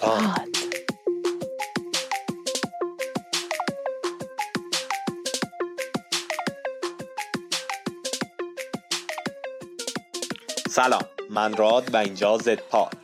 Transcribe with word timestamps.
پاد 0.00 0.48
سلام 10.70 11.04
من 11.30 11.56
راد 11.56 11.94
و 11.94 11.96
اینجا 11.96 12.38
زد 12.38 12.60
پاد 12.60 12.94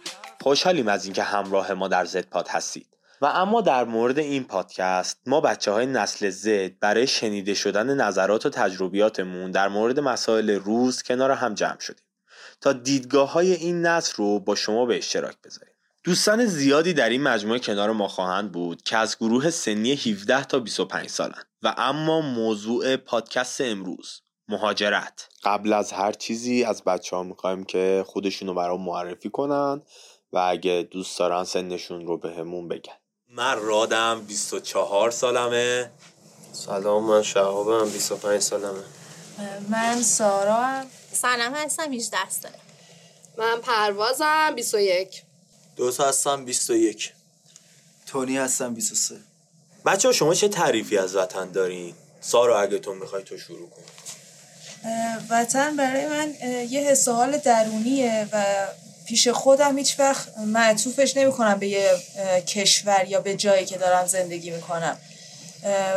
خوشحالیم 0.41 0.89
از 0.89 1.05
اینکه 1.05 1.23
همراه 1.23 1.73
ما 1.73 1.89
در 1.89 2.05
زد 2.05 2.27
پاد 2.27 2.49
هستید. 2.49 2.87
و 3.21 3.27
اما 3.27 3.61
در 3.61 3.85
مورد 3.85 4.19
این 4.19 4.45
پادکست 4.45 5.21
ما 5.27 5.41
بچه 5.41 5.71
های 5.71 5.87
نسل 5.87 6.31
زد 6.31 6.79
برای 6.79 7.07
شنیده 7.07 7.55
شدن 7.55 7.95
نظرات 7.95 8.47
و 8.47 8.51
تجربیاتمون 8.51 9.51
در 9.51 9.69
مورد 9.69 10.01
مسائل 10.01 10.51
روز 10.51 11.03
کنار 11.03 11.31
هم 11.31 11.55
جمع 11.55 11.81
شدیم. 11.81 12.05
تا 12.61 12.73
دیدگاه 12.73 13.33
های 13.33 13.53
این 13.53 13.87
نسل 13.87 14.15
رو 14.17 14.41
با 14.41 14.55
شما 14.55 14.87
به 14.87 14.97
اشتراک 14.97 15.37
بذاریم. 15.45 15.74
دوستان 16.05 16.47
زیادی 16.47 16.93
در 16.93 17.09
این 17.09 17.23
مجموعه 17.23 17.59
کنار 17.59 17.93
ما 17.93 18.09
خواهند 18.09 18.53
بود 18.53 18.83
که 18.83 18.97
از 18.97 19.17
گروه 19.19 19.51
سنی 19.51 19.93
17 19.93 20.45
تا 20.45 20.59
25 20.59 21.09
سالن. 21.09 21.43
و 21.63 21.75
اما 21.77 22.21
موضوع 22.21 22.97
پادکست 22.97 23.61
امروز 23.61 24.21
مهاجرت. 24.49 25.29
قبل 25.45 25.73
از 25.73 25.93
هر 25.93 26.13
چیزی 26.13 26.65
از 26.65 26.85
بچه 26.85 27.17
ها 27.17 27.23
می‌خوایم 27.23 27.65
که 27.65 28.05
خودشون 28.07 28.49
رو 28.49 28.55
برای 28.55 28.79
معرفی 28.79 29.31
کنن 29.31 29.83
و 30.33 30.39
اگه 30.39 30.89
دوست 30.91 31.19
دارن 31.19 31.45
سنشون 31.45 32.07
رو 32.07 32.19
به 32.19 32.35
همون 32.35 32.69
بگن. 32.69 32.95
من 33.29 33.59
رادم 33.61 34.21
24 34.21 35.11
سالمه. 35.11 35.91
سلام 36.53 37.05
من 37.05 37.23
شهابم 37.23 37.91
25 37.91 38.41
سالمه. 38.41 38.85
من 39.69 40.03
سارا 40.03 40.55
هم 40.55 40.87
سلام 41.13 41.55
هستم 41.55 41.93
18 41.93 42.31
ساله 42.31 42.55
من 43.39 43.61
پروازم 43.61 44.53
21 44.57 45.23
دوست 45.77 46.01
هستم 46.01 46.45
21 46.45 47.13
تونی 48.07 48.37
هستم 48.37 48.75
23 48.75 49.15
بچه 49.87 50.09
ها 50.09 50.13
شما 50.13 50.35
چه 50.35 50.49
تعریفی 50.49 50.99
از 50.99 51.17
وطن 51.17 51.51
دارین؟ 51.51 51.95
سارا 52.21 52.61
اگه 52.61 52.79
تو 52.79 52.95
می‌خوای 52.95 53.23
تو 53.23 53.39
شروع 53.39 53.71
کن. 53.71 53.83
وطن 55.31 55.77
برای 55.77 56.09
من 56.09 56.35
یه 56.71 56.81
حس 56.81 57.09
و 57.09 57.13
حال 57.13 57.39
درونیه 57.39 58.29
و 58.33 58.67
پیش 59.07 59.29
خودم 59.29 59.79
هیچ 59.79 60.01
وقت 60.01 60.39
معطوفش 60.39 61.17
نمی 61.17 61.33
کنم 61.33 61.59
به 61.59 61.69
یه 61.69 61.91
کشور 62.47 63.05
یا 63.09 63.21
به 63.21 63.35
جایی 63.35 63.67
که 63.67 63.79
دارم 63.79 64.07
زندگی 64.07 64.51
می‌کنم. 64.51 64.99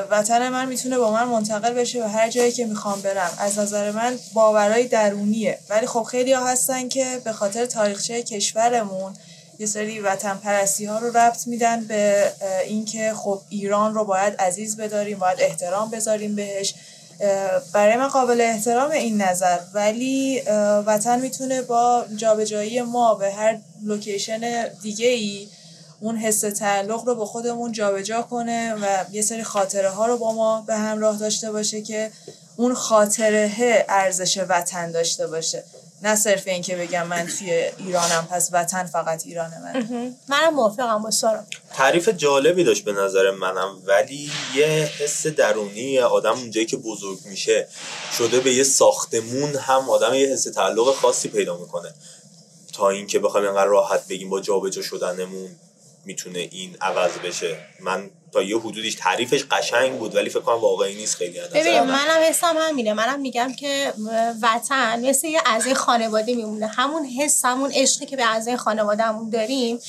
وطن 0.09 0.49
من 0.49 0.67
می‌تونه 0.67 0.97
با 0.97 1.11
من 1.11 1.23
منتقل 1.23 1.73
بشه 1.73 1.99
به 1.99 2.07
هر 2.07 2.29
جایی 2.29 2.51
که 2.51 2.65
می‌خوام 2.65 3.01
برم. 3.01 3.37
از 3.39 3.59
نظر 3.59 3.91
من 3.91 4.19
باورای 4.33 4.87
درونیه. 4.87 5.59
ولی 5.69 5.87
خب 5.87 6.03
خیلی 6.03 6.33
ها 6.33 6.47
هستن 6.47 6.89
که 6.89 7.21
به 7.23 7.33
خاطر 7.33 7.65
تاریخچه 7.65 8.23
کشورمون 8.23 9.13
یه 9.59 9.65
سری 9.65 9.99
وطن 9.99 10.37
پرستی 10.43 10.85
ها 10.85 10.99
رو 10.99 11.17
ربط 11.17 11.47
میدن 11.47 11.83
به 11.83 12.31
اینکه 12.65 13.13
خب 13.13 13.41
ایران 13.49 13.93
رو 13.93 14.05
باید 14.05 14.35
عزیز 14.35 14.77
بداریم 14.77 15.19
باید 15.19 15.41
احترام 15.41 15.91
بذاریم 15.91 16.35
بهش. 16.35 16.75
برای 17.73 17.97
من 17.97 18.07
قابل 18.07 18.41
احترام 18.41 18.91
این 18.91 19.21
نظر. 19.21 19.59
ولی 19.73 20.41
وطن 20.85 21.19
می‌تونه 21.19 21.61
با 21.61 22.05
جابجایی 22.15 22.81
ما 22.81 23.15
به 23.15 23.31
هر 23.31 23.59
لوکیشن 23.83 24.67
دیگه 24.81 25.07
ای 25.07 25.47
اون 25.99 26.17
حس 26.17 26.39
تعلق 26.39 27.03
رو 27.05 27.15
با 27.15 27.25
خودمون 27.25 27.71
جابجا 27.71 28.21
کنه 28.21 28.75
و 28.75 29.05
یه 29.11 29.21
سری 29.21 29.43
خاطره 29.43 29.89
ها 29.89 30.05
رو 30.05 30.17
با 30.17 30.33
ما 30.33 30.63
به 30.67 30.75
همراه 30.75 31.17
داشته 31.17 31.51
باشه 31.51 31.81
که 31.81 32.11
اون 32.55 32.73
خاطره 32.73 33.85
ارزش 33.89 34.37
وطن 34.49 34.91
داشته 34.91 35.27
باشه. 35.27 35.63
نه 36.01 36.15
صرف 36.15 36.47
این 36.47 36.61
که 36.61 36.75
بگم 36.75 37.07
من 37.07 37.27
توی 37.39 37.51
ایرانم 37.77 38.27
پس 38.31 38.49
وطن 38.51 38.85
فقط 38.85 39.25
ایران 39.25 39.51
من 39.63 40.15
منم 40.27 40.53
موافقم 40.53 41.01
با 41.01 41.11
سارا. 41.11 41.43
تعریف 41.73 42.09
جالبی 42.09 42.63
داشت 42.63 42.85
به 42.85 42.91
نظر 42.93 43.31
منم 43.31 43.81
ولی 43.85 44.31
یه 44.55 44.65
حس 44.99 45.27
درونی 45.27 45.99
آدم 45.99 46.31
اونجایی 46.33 46.65
که 46.65 46.77
بزرگ 46.77 47.17
میشه 47.25 47.67
شده 48.17 48.39
به 48.39 48.53
یه 48.53 48.63
ساختمون 48.63 49.55
هم 49.55 49.89
آدم 49.89 50.13
یه 50.13 50.27
حس 50.27 50.43
تعلق 50.43 50.95
خاصی 50.95 51.29
پیدا 51.29 51.57
می‌کنه. 51.57 51.93
تا 52.73 52.89
اینکه 52.89 53.19
بخوایم 53.19 53.45
اینقدر 53.45 53.65
راحت 53.65 54.07
بگیم 54.07 54.29
با 54.29 54.41
جابجا 54.41 54.81
شدنمون. 54.81 55.55
می‌تونه 56.07 56.39
این 56.39 56.77
عوض 56.81 57.11
بشه. 57.11 57.57
من 57.79 58.09
تا 58.33 58.41
یه 58.41 58.57
حدودیش 58.57 58.95
تعریفش 58.95 59.43
قشنگ 59.43 59.99
بود 59.99 60.15
ولی 60.15 60.29
فکر 60.29 60.39
کنم 60.39 60.55
واقعی 60.55 60.95
نیست 60.95 61.15
خیلی 61.15 61.39
ببین 61.53 61.81
منم 61.81 62.21
حسم 62.29 62.55
همینه. 62.59 62.93
منم 62.93 63.19
میگم 63.19 63.53
که 63.53 63.93
وطن 64.41 65.09
مثل 65.09 65.27
یه 65.27 65.41
اعضای 65.45 65.73
خانواده 65.73 66.35
میمونه. 66.35 66.67
همون 66.67 67.05
حس 67.05 67.45
همون 67.45 67.71
عشقی 67.75 68.05
که 68.05 68.15
به 68.17 68.25
اعضای 68.25 68.57
خانوادهمون 68.57 69.29
داریم 69.29 69.79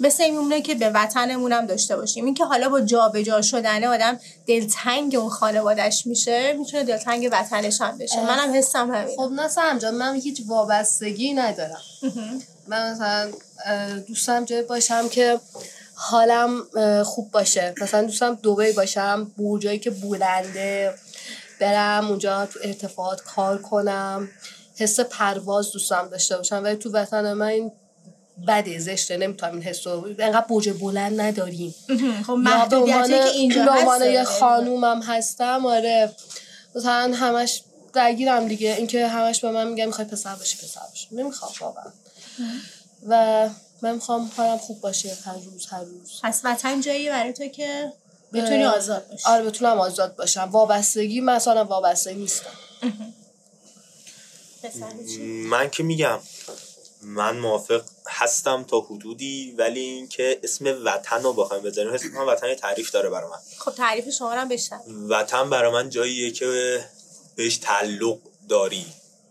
مثل 0.00 0.22
این 0.22 0.34
میمونه 0.34 0.62
که 0.62 0.74
به 0.74 0.90
وطنمون 0.90 1.52
هم 1.52 1.66
داشته 1.66 1.96
باشیم. 1.96 2.24
این 2.24 2.34
که 2.34 2.44
حالا 2.44 2.68
با 2.68 2.80
جابجا 2.80 3.42
شدن 3.42 3.84
آدم 3.84 4.20
دلتنگ 4.46 5.14
اون 5.14 5.28
خانوادهش 5.28 6.06
میشه 6.06 6.52
می‌تونه 6.52 6.84
دلتنگ 6.84 7.28
وطنش 7.32 7.80
هم 7.80 7.98
بشه. 7.98 8.20
منم 8.20 8.54
حسم 8.54 8.90
همین 8.90 9.16
خب 9.16 9.30
نه 9.32 9.48
سمجا 9.48 9.90
من 9.90 10.14
هیچ 10.14 10.42
وابستگی 10.46 11.32
ندارم. 11.32 11.82
من 12.70 12.92
مثلا 12.92 13.30
دوستم 14.08 14.44
جای 14.44 14.62
باشم 14.62 15.08
که 15.08 15.40
حالم 15.94 16.62
خوب 17.04 17.30
باشه. 17.30 17.74
مثلا 17.80 18.02
دوستم 18.02 18.34
دوبی 18.34 18.72
باشم 18.72 19.32
برجایی 19.38 19.78
که 19.78 19.90
بلنده 19.90 20.94
برم 21.60 22.08
اونجا 22.08 22.46
تو 22.46 22.58
ارتفاعات 22.62 23.22
کار 23.22 23.58
کنم. 23.62 24.28
حس 24.76 25.00
پرواز 25.00 25.72
دوستم 25.72 26.08
داشته 26.08 26.36
باشم. 26.36 26.60
ولی 26.64 26.76
تو 26.76 26.90
وطن 26.90 27.32
من 27.32 27.46
این 27.46 27.72
بده 28.48 28.78
زشته 28.78 29.16
نمی‌تونم 29.16 29.52
این 29.52 29.62
حس 29.62 29.86
رو. 29.86 30.08
انقدر 30.18 30.46
برج 30.48 30.70
بلند 30.70 31.20
نداریم. 31.20 31.74
خب 32.26 32.32
محدودیتی 32.32 33.48
که 33.48 34.10
یه 34.10 34.24
خانومم 34.24 35.02
هستم 35.02 35.66
آره. 35.66 36.12
مثلا 36.74 37.12
همش 37.14 37.62
درگیرم 37.92 38.48
دیگه. 38.48 38.74
اینکه 38.78 39.06
همش 39.06 39.40
به 39.40 39.50
من 39.50 39.68
میگه 39.68 39.86
می‌خوای 39.86 40.06
پسر 40.06 40.34
باشی 40.34 40.56
پسر 40.56 40.80
باشی. 40.88 41.08
نمی‌خوام 41.12 41.52
واقعا. 41.60 41.84
و 43.08 43.48
من 43.82 43.94
می‌خوام 43.94 44.30
حالم 44.36 44.58
خوب 44.58 44.80
باشه 44.80 45.16
هر 45.24 45.34
روز 45.34 45.66
هر 45.66 45.84
روز. 45.84 46.20
پس 46.22 46.40
وطن 46.44 46.80
جایی 46.80 47.08
برای 47.08 47.32
تو 47.32 47.46
که 47.46 47.92
بتونی 48.32 48.64
آزاد 48.64 49.08
باشی. 49.08 49.22
آره 49.26 49.44
بتونم 49.44 49.78
آزاد 49.78 50.16
باشم. 50.16 50.48
وابستگی 50.50 51.20
مثلا 51.20 51.64
وابسته 51.64 52.14
نیستم. 52.14 52.50
من 55.20 55.70
که 55.70 55.82
میگم 55.82 56.18
من 57.02 57.38
موافق 57.38 57.82
هستم 58.08 58.64
تا 58.64 58.80
حدودی 58.80 59.54
ولی 59.58 59.80
اینکه 59.80 60.40
اسم 60.42 60.82
وطن 60.84 61.22
رو 61.22 61.32
بخوایم 61.32 61.62
بذاریم 61.62 61.92
اسم 61.92 62.08
من 62.08 62.26
وطن 62.26 62.54
تعریف 62.54 62.90
داره 62.90 63.10
برای 63.10 63.30
من. 63.30 63.36
خب 63.58 63.74
تعریف 63.74 64.10
شما 64.10 64.34
رو 64.34 64.48
بشن 64.48 64.80
وطن 65.08 65.50
برای 65.50 65.72
من 65.72 65.90
جاییه 65.90 66.30
که 66.30 66.80
بهش 67.36 67.56
تعلق 67.56 68.18
داری. 68.48 68.86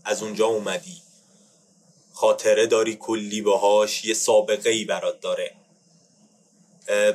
از 0.05 0.23
اونجا 0.23 0.45
اومدی. 0.45 1.01
خاطره 2.19 2.67
داری 2.67 2.95
کلی 2.95 3.41
باهاش 3.41 4.05
یه 4.05 4.13
سابقه 4.13 4.69
ای 4.69 4.85
برات 4.85 5.21
داره. 5.21 5.55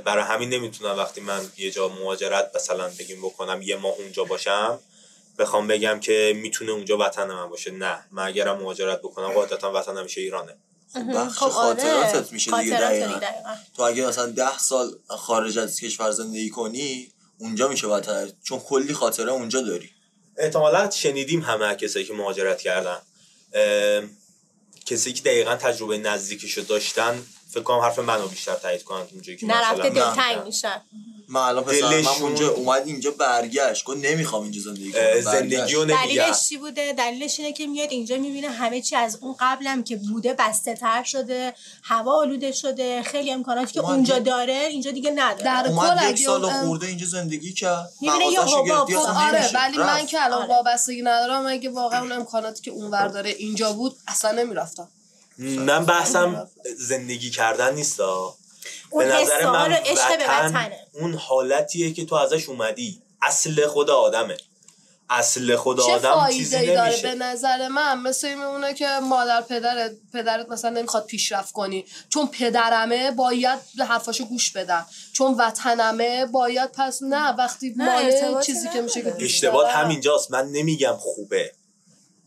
برای 0.05 0.25
همین 0.25 0.49
نمی‌تونم 0.49 0.99
وقتی 0.99 1.21
من 1.21 1.49
یه 1.59 1.71
جا 1.71 1.89
مهاجرت 1.89 2.51
مثلا 2.55 2.91
بگیم 2.99 3.23
بکنم 3.23 3.63
یه 3.63 3.77
ماه 3.77 3.95
اونجا 3.99 4.25
باشم 4.25 4.79
بخوام 5.39 5.67
بگم 5.67 6.01
که 6.01 6.33
می‌تونه 6.37 6.73
اونجا 6.73 6.99
وطن 6.99 7.27
من 7.27 7.49
باشه. 7.49 7.71
نه 7.71 8.05
من 8.11 8.27
اگرم 8.27 8.63
مهاجرت 8.63 8.99
بکنم 8.99 9.29
قاعدتا 9.33 9.73
وطن 9.73 9.97
همیشه 9.97 10.21
ایرانه. 10.21 10.57
خب 10.95 11.13
بخش 11.15 11.39
خاطراتت 11.39 12.33
میشه 12.33 12.61
دیگه 12.61 12.81
دقیقا. 12.81 13.21
تو 13.77 13.83
اگه 13.83 14.07
مثلا 14.07 14.27
ده 14.27 14.59
سال 14.59 14.99
خارج 15.09 15.59
از 15.59 15.81
کشور 15.81 16.11
زندگی 16.11 16.51
کنی 16.51 17.13
اونجا 17.39 17.69
میشه 17.69 17.87
وطن. 17.87 18.33
چون 18.43 18.59
کلی 18.59 18.95
خاطره 18.95 19.33
اونجا 19.33 19.61
داری. 19.61 19.91
احتمالا 20.37 20.91
شنیدیم 20.91 21.41
همه 21.41 21.75
کسایی 21.75 22.05
که 22.05 22.13
مهاجرت 22.13 22.61
کردن. 22.61 22.99
کسی 24.87 25.13
که 25.13 25.23
دقیقا 25.23 25.57
تجربه 25.57 25.99
نزدیکشو 25.99 26.61
داشتن 26.61 27.23
فکر 27.51 27.63
کنم 27.63 27.79
حرف 27.79 27.99
منو 27.99 28.29
بیشتر 28.29 28.55
تایید 28.55 28.83
کنن 28.83 29.07
اونجایی 29.13 29.39
که 29.39 29.47
نرفته 29.47 29.91
دلتنگ 29.91 30.45
میشن. 30.47 30.81
من 31.29 31.41
الان 31.41 31.65
پسر 31.65 32.01
من 32.01 32.07
اونجا 32.21 32.51
اومد 32.51 32.83
اینجا 32.87 33.11
برگشت. 33.11 33.85
گفت 33.85 33.99
نمی‌خوام 33.99 34.43
اینجا 34.43 34.61
زندگی 34.61 34.93
کنم 34.93 35.21
زندگی 35.21 35.75
رو 35.75 35.85
دلیلش 35.85 36.49
چی 36.49 36.57
بوده؟ 36.57 36.93
دلیلش 36.93 37.41
اینه 37.41 37.53
که 37.53 37.67
میاد 37.67 37.91
اینجا 37.91 38.17
می‌بینه 38.17 38.49
همه 38.49 38.81
چی 38.81 38.97
از 38.97 39.19
اون 39.21 39.35
قبلم 39.41 39.85
که 39.85 39.97
بوده 39.97 40.35
بسته 40.39 40.75
تر 40.75 41.03
شده 41.03 41.55
هوا 41.83 42.21
آلوده 42.21 42.53
شده 42.53 43.03
خیلی 43.03 43.33
امکاناتی 43.33 43.73
که 43.73 43.81
اونجا 43.81 44.19
داره 44.19 44.53
اینجا 44.71 44.91
دیگه 44.91 45.11
نداره. 45.11 45.45
در 45.45 45.73
کل 45.73 46.11
یک 46.11 46.27
سال 46.27 46.51
خورده 46.51 46.87
اینجا 46.87 47.07
زندگی 47.07 47.53
کرد. 47.53 47.93
می‌بینه 48.01 48.27
یه 48.27 48.41
حباب 48.41 48.93
آره 48.95 49.51
ولی 49.55 49.79
من 49.79 50.07
که 50.07 50.25
الان 50.25 50.49
وابستگی 50.49 51.03
ندارم 51.03 51.47
اگه 51.47 51.71
واقعا 51.71 52.01
اون 52.01 52.13
امکاناتی 52.13 52.63
که 52.63 52.71
اونور 52.71 53.09
داره 53.09 53.31
اینجا 53.31 53.73
بود 53.73 53.97
اصلا 54.09 54.33
نمی‌رفتم. 54.33 54.89
من 55.39 55.85
بحثم 55.85 56.49
زندگی 56.79 57.31
کردن 57.31 57.75
نیستا 57.75 58.35
به 58.99 59.05
نظر 59.05 59.51
من 59.51 59.73
وطن 59.73 60.73
اون 60.93 61.15
حالتیه 61.15 61.93
که 61.93 62.05
تو 62.05 62.15
ازش 62.15 62.49
اومدی. 62.49 63.03
اصل 63.23 63.67
خود 63.67 63.91
آدمه. 63.91 64.37
اصل 65.11 65.57
خود 65.57 65.81
آدم 65.81 66.29
چیزی 66.31 66.57
نمیشه 66.57 66.75
داره 66.75 67.03
به 67.03 67.15
نظر 67.15 67.69
من؟ 67.69 68.01
مثل 68.01 68.29
میمونه 68.29 68.75
که 68.75 68.89
مادر 69.03 69.41
پدرت 69.41 69.93
پدرت 70.13 70.49
مثلا 70.49 70.71
نمی‌خواد 70.71 71.07
پیشرفت 71.07 71.53
کنی. 71.53 71.85
چون 72.09 72.27
پدرمه 72.27 73.11
باید 73.11 73.59
به 73.79 73.85
حرفاشو 73.85 74.25
گوش 74.25 74.51
بدم 74.51 74.87
چون 75.13 75.35
وطنمه 75.35 76.27
باید 76.27 76.73
پس 76.73 77.03
نه 77.03 77.33
وقتی 77.33 77.75
مال 77.77 78.43
چیزی 78.43 78.69
که 78.69 78.81
میشه 78.81 79.03
که 79.03 79.15
اشتباه 79.21 79.71
همینجاست. 79.71 80.31
من 80.31 80.49
نمیگم 80.49 80.97
خوبه. 80.99 81.53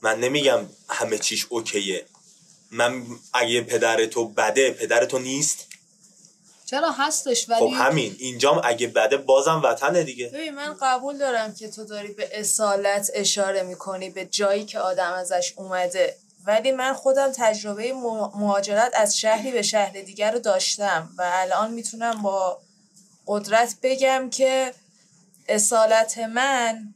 من 0.01 0.19
نمیگم 0.19 0.59
همه 0.89 1.17
چیش 1.17 1.45
اوکیه. 1.49 2.05
من 2.71 3.05
اگه 3.33 3.61
پدر 3.61 4.05
تو 4.05 4.27
بده 4.27 4.71
پدر 4.71 5.05
تو 5.05 5.19
نیست. 5.19 5.66
چرا 6.69 6.91
هستش 6.91 7.49
ولی 7.49 7.59
خب 7.59 7.71
همین. 7.73 8.15
اینجام 8.19 8.61
اگه 8.63 8.87
بده 8.87 9.17
بازم 9.17 9.61
وطنه 9.63 10.03
دیگه. 10.03 10.27
ببین 10.27 10.55
من 10.55 10.77
قبول 10.81 11.17
دارم 11.17 11.53
که 11.53 11.67
تو 11.67 11.83
داری 11.83 12.13
به 12.13 12.39
اصالت 12.39 13.11
اشاره 13.13 13.63
می‌کنی 13.63 14.09
به 14.09 14.25
جایی 14.25 14.65
که 14.65 14.79
آدم 14.79 15.13
ازش 15.13 15.53
اومده. 15.55 16.15
ولی 16.45 16.71
من 16.71 16.93
خودم 16.93 17.31
تجربه 17.35 17.93
مهاجرت 18.35 18.91
از 18.95 19.17
شهری 19.17 19.51
به 19.51 19.61
شهر 19.61 20.01
دیگر 20.01 20.31
رو 20.31 20.39
داشتم 20.39 21.09
و 21.17 21.31
الان 21.33 21.71
می‌تونم 21.71 22.21
با 22.21 22.59
قدرت 23.27 23.75
بگم 23.83 24.29
که 24.29 24.73
اصالت 25.47 26.17
من 26.17 26.93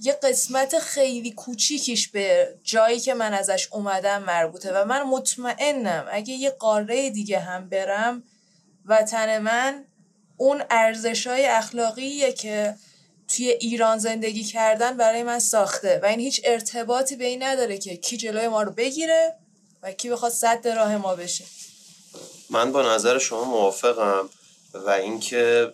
یه 0.00 0.12
قسمت 0.12 0.78
خیلی 0.78 1.32
کوچیکیش 1.32 2.08
به 2.08 2.54
جایی 2.64 3.00
که 3.00 3.14
من 3.14 3.34
ازش 3.34 3.68
اومدم 3.72 4.22
مربوطه 4.22 4.72
و 4.72 4.84
من 4.84 5.02
مطمئنم 5.02 6.06
اگه 6.10 6.34
یه 6.34 6.50
قاره 6.50 7.10
دیگه 7.10 7.38
هم 7.38 7.68
برم 7.68 8.22
وطن 8.86 9.38
من 9.38 9.84
اون 10.36 10.62
ارزش 10.70 11.26
های 11.26 11.46
اخلاقیه 11.46 12.32
که 12.32 12.74
توی 13.28 13.48
ایران 13.48 13.98
زندگی 13.98 14.44
کردن 14.44 14.96
برای 14.96 15.22
من 15.22 15.38
ساخته 15.38 16.00
و 16.02 16.06
این 16.06 16.20
هیچ 16.20 16.40
ارتباطی 16.44 17.16
به 17.16 17.24
این 17.24 17.42
نداره 17.42 17.78
که 17.78 17.96
کی 17.96 18.16
جلوی 18.16 18.48
ما 18.48 18.62
رو 18.62 18.72
بگیره 18.72 19.36
و 19.82 19.92
کی 19.92 20.10
بخواد 20.10 20.32
صد 20.32 20.68
راه 20.68 20.96
ما 20.96 21.14
بشه. 21.14 21.44
من 22.50 22.72
با 22.72 22.94
نظر 22.94 23.18
شما 23.18 23.44
موافقم 23.44 24.28
و 24.74 24.90
اینکه 24.90 25.72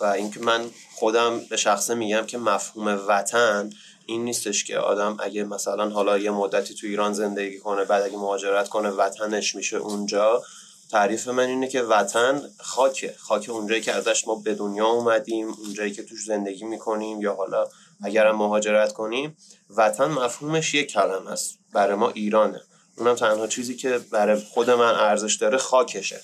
و 0.00 0.04
اینکه 0.04 0.40
من 0.40 0.70
خودم 0.94 1.40
به 1.40 1.56
شخصه 1.56 1.94
میگم 1.94 2.26
که 2.26 2.38
مفهوم 2.38 3.00
وطن 3.08 3.70
این 4.06 4.24
نیستش 4.24 4.64
که 4.64 4.78
آدم 4.78 5.16
اگه 5.20 5.44
مثلا 5.44 5.88
حالا 5.88 6.18
یه 6.18 6.30
مدتی 6.30 6.74
تو 6.74 6.86
ایران 6.86 7.12
زندگی 7.12 7.58
کنه 7.58 7.84
بعد 7.84 8.02
اگه 8.02 8.16
مهاجرت 8.16 8.68
کنه 8.68 8.88
وطنش 8.88 9.54
میشه 9.54 9.76
اونجا. 9.76 10.42
تعریف 10.92 11.28
من 11.28 11.46
اینه 11.46 11.68
که 11.68 11.82
وطن 11.82 12.42
خاکه. 12.58 13.14
خاک 13.18 13.50
اونجایی 13.50 13.80
که 13.80 13.92
ازش 13.92 14.26
ما 14.28 14.34
به 14.34 14.54
دنیا 14.54 14.86
اومدیم 14.86 15.48
اونجایی 15.48 15.92
که 15.92 16.02
توش 16.02 16.24
زندگی 16.24 16.64
می‌کنیم 16.64 17.20
یا 17.20 17.34
حالا 17.34 17.66
اگر 18.04 18.32
مهاجرت 18.32 18.92
کنیم 18.92 19.36
وطن 19.76 20.04
مفهومش 20.04 20.74
یک 20.74 20.92
کلمه 20.92 21.30
است. 21.30 21.58
برای 21.72 21.94
ما 21.94 22.10
ایرانه. 22.10 22.60
اونم 22.96 23.14
تنها 23.14 23.46
چیزی 23.46 23.76
که 23.76 23.98
برای 23.98 24.40
خود 24.40 24.70
من 24.70 24.94
ارزش 24.94 25.34
داره 25.34 25.58
خاکشه. 25.58 26.20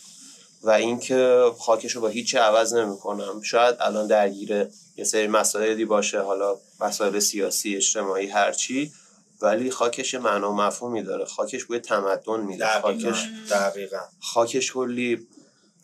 و 0.63 0.71
اینکه 0.71 1.51
خاکش 1.59 1.93
رو 1.93 2.01
با 2.01 2.09
هیچی 2.09 2.37
عوض 2.37 2.75
نمی‌کنم. 2.75 3.43
شاید 3.43 3.77
الان 3.81 4.07
درگیر 4.07 4.67
یه 4.97 5.05
سری 5.05 5.27
مسائلی 5.27 5.85
باشه 5.85 6.21
حالا 6.21 6.57
مسائل 6.81 7.19
سیاسی 7.19 7.77
اجتماعی 7.77 8.27
هرچی. 8.27 8.93
ولی 9.41 9.71
خاکش 9.71 10.15
معنا 10.15 10.53
و 10.53 10.55
مفهومی 10.55 11.03
داره. 11.03 11.25
خاکش 11.25 11.65
بوی 11.65 11.79
تمدن 11.79 12.41
میده. 12.41 12.81
خاکش 12.81 13.25
دقیقا. 13.51 14.01
خاکش 14.21 14.73
کلی 14.73 15.27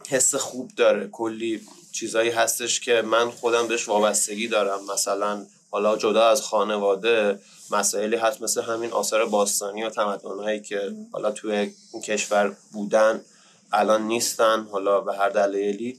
حس 0.09 0.35
خوب 0.35 0.71
داره. 0.77 1.09
کلی 1.09 1.61
چیزایی 1.93 2.31
هستش 2.31 2.81
که 2.81 3.03
من 3.03 3.31
خودم 3.31 3.69
بهش 3.69 3.89
وابستگی 3.89 4.49
دارم. 4.49 4.81
مثلا 4.93 5.47
حالا 5.71 5.97
جدا 5.97 6.29
از 6.29 6.43
خانواده 6.43 7.41
مسائلی 7.71 8.17
هست 8.17 8.43
مثل 8.43 8.63
همین 8.63 8.93
آثار 8.93 9.27
باستانی 9.27 9.85
و 9.85 9.91
تمدنهایی 9.91 10.61
که 10.61 10.93
حالا 11.13 11.31
توی 11.31 11.73
این 11.93 12.03
کشور 12.03 12.57
بودن 12.73 13.21
الان 13.73 14.03
نیستن 14.03 14.67
حالا 14.73 15.01
به 15.01 15.17
هر 15.17 15.29
دلیلی 15.29 15.99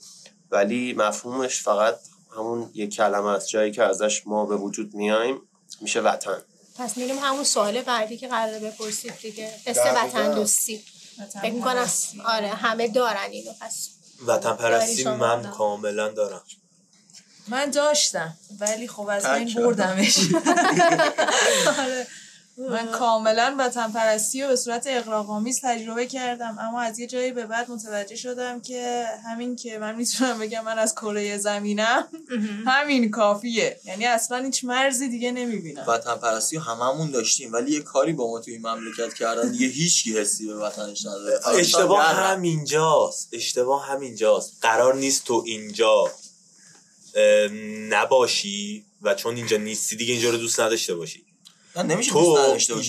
ولی 0.52 0.94
مفهومش 0.94 1.62
فقط 1.62 1.96
همون 2.38 2.70
یک 2.74 2.96
کلمه 2.96 3.30
است 3.30 3.48
جایی 3.48 3.72
که 3.72 3.84
ازش 3.84 4.28
ما 4.28 4.46
به 4.46 4.56
وجود 4.56 4.94
میایم 4.94 5.42
میشه 5.82 6.02
وطن. 6.02 6.42
پس 6.78 6.98
میریم 6.98 7.18
همون 7.20 7.44
سوال 7.44 7.82
بعدی 7.82 8.18
که 8.18 8.28
قراره 8.28 8.60
بپرسید 8.60 9.18
دیگه. 9.22 9.52
قصه 9.68 9.92
وطن 9.92 10.36
دوستی 10.36 10.84
فکر 11.42 11.52
می‌کنم 11.52 11.90
آره 12.26 12.48
همه 12.48 12.88
دارن 12.88 13.30
اینو 13.32 13.52
پس 13.62 13.90
وطن 14.26 14.54
پرستی 14.54 15.04
من 15.04 15.52
کاملا 15.52 16.10
دارم. 16.10 16.42
من 17.48 17.70
داشتم 17.70 18.38
ولی 18.60 18.88
خب 18.88 19.08
از 19.08 19.26
این 19.26 19.54
بردمش. 19.54 20.18
آره. 21.80 22.08
من 22.58 22.88
کاملا 22.88 23.56
وطن 23.60 23.92
پرستی 23.92 24.44
و 24.44 24.48
به 24.48 24.56
صورت 24.56 24.84
اقراق‌آمیز 24.88 25.60
تجربه 25.64 26.08
کردم 26.08 26.58
اما 26.62 26.82
از 26.82 27.00
یه 27.00 27.08
جایی 27.08 27.32
به 27.32 27.46
بعد 27.46 27.72
متوجه 27.72 28.16
شدم 28.16 28.62
که 28.62 29.06
همین 29.26 29.56
که 29.56 29.78
من 29.80 29.96
می‌تونم 29.96 30.40
بگم 30.40 30.64
من 30.64 30.80
از 30.80 30.96
کره 30.96 31.38
زمینم 31.38 32.08
همین 32.66 33.12
کافیه. 33.12 33.80
یعنی 33.86 34.06
اصلا 34.06 34.38
هیچ 34.38 34.64
مرزی 34.64 35.10
دیگه 35.10 35.32
نمی‌بینم. 35.32 35.84
وطن 35.88 36.16
پرستی 36.16 36.58
هممون 36.58 37.12
داشتیم 37.12 37.54
ولی 37.54 37.72
یه 37.72 37.82
کاری 37.82 38.14
با 38.14 38.32
ما 38.32 38.40
توی 38.40 38.54
این 38.54 38.68
مملکت 38.68 39.14
کردن. 39.14 39.52
دیگه 39.52 39.68
هیچ 39.68 40.08
حسی 40.08 40.48
به 40.48 40.56
وطنش 40.56 41.06
نداره. 41.06 41.40
اشتباه 41.60 42.06
همینجاست. 42.06 43.30
اشتباه 43.32 43.88
همینجاست. 43.88 44.58
قرار 44.62 44.96
نیست 44.96 45.24
تو 45.24 45.44
اینجا 45.46 46.12
نباشی 47.90 48.86
و 49.02 49.16
چون 49.16 49.36
اینجا 49.36 49.58
نیستی 49.58 49.96
دیگه 49.96 50.14
اینجا 50.14 50.30
رو 50.30 50.38
دوست 50.38 50.60
نداشته 50.60 50.96
باشی. 50.96 51.25
نمیشه 51.84 52.12
تو 52.12 52.82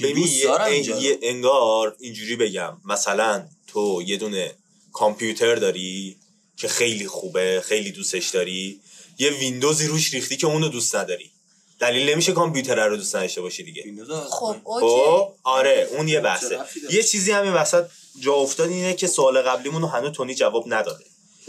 یه 1.01 1.19
انگار 1.23 1.97
اینجوری 2.01 2.37
بگم. 2.37 2.77
مثلا 2.85 3.45
تو 3.67 4.03
یه 4.07 4.17
دونه 4.17 4.55
کامپیوتر 4.93 5.55
داری 5.55 6.17
که 6.57 6.69
خیلی 6.69 7.07
خوبه 7.07 7.63
خیلی 7.65 7.93
دوستش 7.93 8.29
داری. 8.29 8.81
یه 9.19 9.31
ویندوزی 9.31 9.87
روش 9.87 10.15
ریختی 10.15 10.37
که 10.37 10.47
اونو 10.47 10.69
دوست 10.69 10.97
نداری. 10.97 11.31
دلیل 11.79 12.11
نمیشه 12.11 12.33
کامپیوتر 12.33 12.87
رو 12.87 12.97
دوست 12.97 13.17
نداشته 13.17 13.41
باشی 13.41 13.63
دیگه. 13.63 13.85
خب 14.31 14.57
اوکی. 14.65 15.33
آره 15.43 15.89
اون 15.91 16.09
یه 16.09 16.21
بحثه. 16.21 16.59
یه 16.91 17.03
چیزی 17.03 17.33
همین 17.33 17.53
وسط 17.53 17.85
جا 18.21 18.35
افتاد 18.35 18.69
اینه 18.69 18.95
که 18.95 19.07
سوال 19.07 19.43
قبلیمون 19.43 19.83
رو 19.83 19.89
هنوز 19.89 20.13
تونی 20.13 20.35
جواب 20.35 20.65
نداده. 20.67 21.05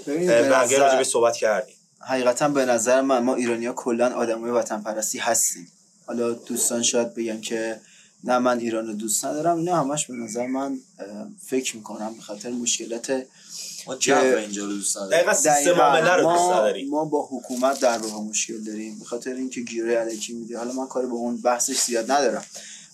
بقیه 0.08 0.78
راجع 0.78 0.98
به 0.98 1.04
صحبت 1.04 1.38
کردیم. 1.38 1.76
حقیقتا 2.00 2.48
به 2.48 2.66
نظر 2.66 3.02
من 3.02 3.24
ما 3.24 3.36
ایرانی 3.36 3.66
ها 3.66 3.74
کلا 3.74 4.16
آدمای 4.16 4.52
وطن 4.52 4.82
پرستی 4.82 5.18
هستیم. 5.18 5.72
حالا 6.08 6.32
دوستان 6.34 6.84
شاید 6.84 7.14
بگن 7.14 7.42
که 7.42 7.80
نه 8.24 8.38
من 8.38 8.60
ایران 8.60 8.88
رو 8.88 8.94
دوست 8.94 9.26
ندارم. 9.26 9.60
نه 9.60 9.76
همش 9.76 10.08
به 10.08 10.14
نظر 10.14 10.48
من 10.48 10.80
فکر 11.46 11.76
می‌کنم 11.76 12.14
به 12.16 12.22
خاطر 12.22 12.50
مشکلات 12.50 13.26
ما 13.88 13.94
اینجا 13.94 14.66
رو 14.66 14.74
دوست 14.74 14.98
نداریم. 14.98 16.90
ما, 16.90 17.06
با 17.06 17.28
حکومت 17.32 17.80
در 17.80 17.98
واقع 17.98 18.30
مشکل 18.30 18.64
داریم. 18.64 19.00
به 19.00 19.06
خاطر 19.06 19.34
اینکه 19.34 19.62
گیره 19.62 19.96
علکی 19.96 20.34
میده. 20.34 20.58
حالا 20.58 20.74
من 20.74 20.88
کاری 20.88 21.08
با 21.08 21.16
اون 21.16 21.38
بحثش 21.38 21.78
زیاد 21.86 22.12
ندارم. 22.12 22.46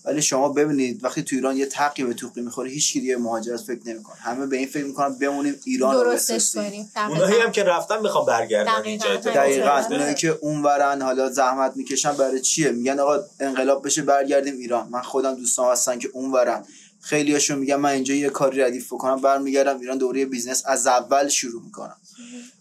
ولی 0.04 0.22
شما 0.22 0.48
ببینید 0.48 1.04
وقتی 1.04 1.22
تو 1.22 1.36
ایران 1.36 1.56
یه 1.56 1.66
تقی 1.66 2.04
به 2.04 2.14
توقی 2.14 2.40
می‌خوره 2.40 2.70
هیچ 2.70 2.92
کی 2.92 3.00
دیگه 3.00 3.16
مهاجرت 3.16 3.60
فکر 3.60 3.80
نمی‌کنه. 3.86 4.16
همه 4.16 4.46
به 4.46 4.56
این 4.56 4.66
فکر 4.66 4.84
می‌کنن 4.84 5.18
بمونیم 5.18 5.54
ایران 5.64 5.94
درستش 5.94 6.52
کنیم. 6.54 6.90
اونایی 7.08 7.40
هم 7.40 7.52
که 7.52 7.64
رفتن 7.64 8.00
می‌خوام 8.00 8.26
برگردن 8.26 8.82
اینجا 8.84 9.16
دقیقاً. 9.16 9.82
اونایی 9.90 10.14
که 10.14 10.28
اونورن 10.28 11.02
حالا 11.02 11.30
زحمت 11.30 11.76
می‌کشن 11.76 12.12
برای 12.12 12.40
چیه؟ 12.40 12.70
میگن 12.70 13.00
آقا 13.00 13.18
انقلاب 13.40 13.86
بشه 13.86 14.02
برگردیم 14.02 14.54
ایران. 14.54 14.88
من 14.88 15.02
خودم 15.02 15.34
دوستان 15.34 15.72
هستن 15.72 15.98
که 15.98 16.08
اونورن. 16.12 16.64
خیلی 17.00 17.32
هاشون 17.32 17.58
میگن 17.58 17.76
من 17.76 17.90
اینجا 17.90 18.14
یه 18.14 18.30
کاری 18.30 18.60
ردیف 18.60 18.92
بکنم 18.92 19.20
برمیگردم 19.20 19.80
ایران 19.80 19.98
دوباره 19.98 20.24
business 20.24 20.62
از 20.66 20.86
اول 20.86 21.28
شروع 21.28 21.62
می‌کنم. 21.62 21.96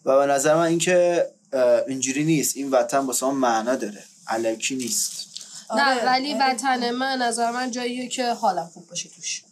و 0.06 0.18
به 0.18 0.26
نظر 0.26 0.56
من 0.56 0.66
اینکه 0.66 1.28
اینجوری 1.88 2.24
نیست. 2.24 2.58
این 2.58 2.70
وطن 2.70 2.98
واسه 2.98 3.32
معنا 3.32 3.76
داره. 3.76 4.04
الکی 4.28 4.76
نیست. 4.76 5.33
نه 5.76 5.96
آره. 5.96 6.06
ولی 6.06 6.34
وطن 6.34 6.92
من 6.92 7.18
نظر 7.18 7.52
من 7.52 7.72
جاییه 7.72 8.08
که 8.08 8.34
حالم 8.34 8.70
خوب 8.74 8.88
باشه 8.88 9.10
توش. 9.10 9.44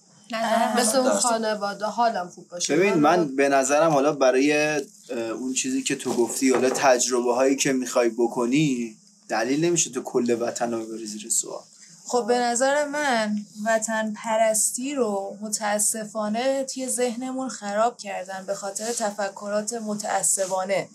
مثل 0.77 0.97
اون 0.97 1.09
خانواده 1.09 1.85
حالم 1.85 2.27
خوب 2.27 2.49
باشه. 2.49 2.75
ببین 2.75 2.93
من 2.93 3.35
به 3.35 3.49
نظرم 3.49 3.91
حالا 3.91 4.11
برای 4.11 4.81
اون 5.09 5.53
چیزی 5.53 5.83
که 5.83 5.95
تو 5.95 6.13
گفتی 6.13 6.49
حالا 6.49 6.69
تجربه 6.69 7.35
هایی 7.35 7.55
که 7.55 7.73
می‌خوای 7.73 8.09
بکنی 8.09 8.95
دلیل 9.27 9.65
نمیشه 9.65 9.89
تو 9.89 10.01
کل 10.01 10.37
وطن 10.39 10.73
رو 10.73 10.85
ببری 10.85 11.05
زیر 11.05 11.29
سوال. 11.29 11.63
خب 12.05 12.25
به 12.27 12.39
نظر 12.39 12.85
من 12.85 13.37
وطن 13.65 14.13
پرستی 14.13 14.95
رو 14.95 15.37
متاسفانه 15.41 16.63
توی 16.63 16.87
ذهنمون 16.87 17.49
خراب 17.49 17.97
کردن 17.97 18.43
به 18.45 18.55
خاطر 18.55 18.85
تفکرات 18.93 19.73
متعصبانه. 19.73 20.87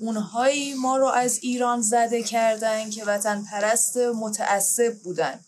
اونهایی 0.00 0.74
ما 0.74 0.96
رو 0.96 1.06
از 1.06 1.38
ایران 1.42 1.82
زده 1.82 2.22
کردن 2.22 2.90
که 2.90 3.04
وطن 3.04 3.42
پرست 3.42 3.96
متعصب 3.96 4.94
بودن. 5.04 5.40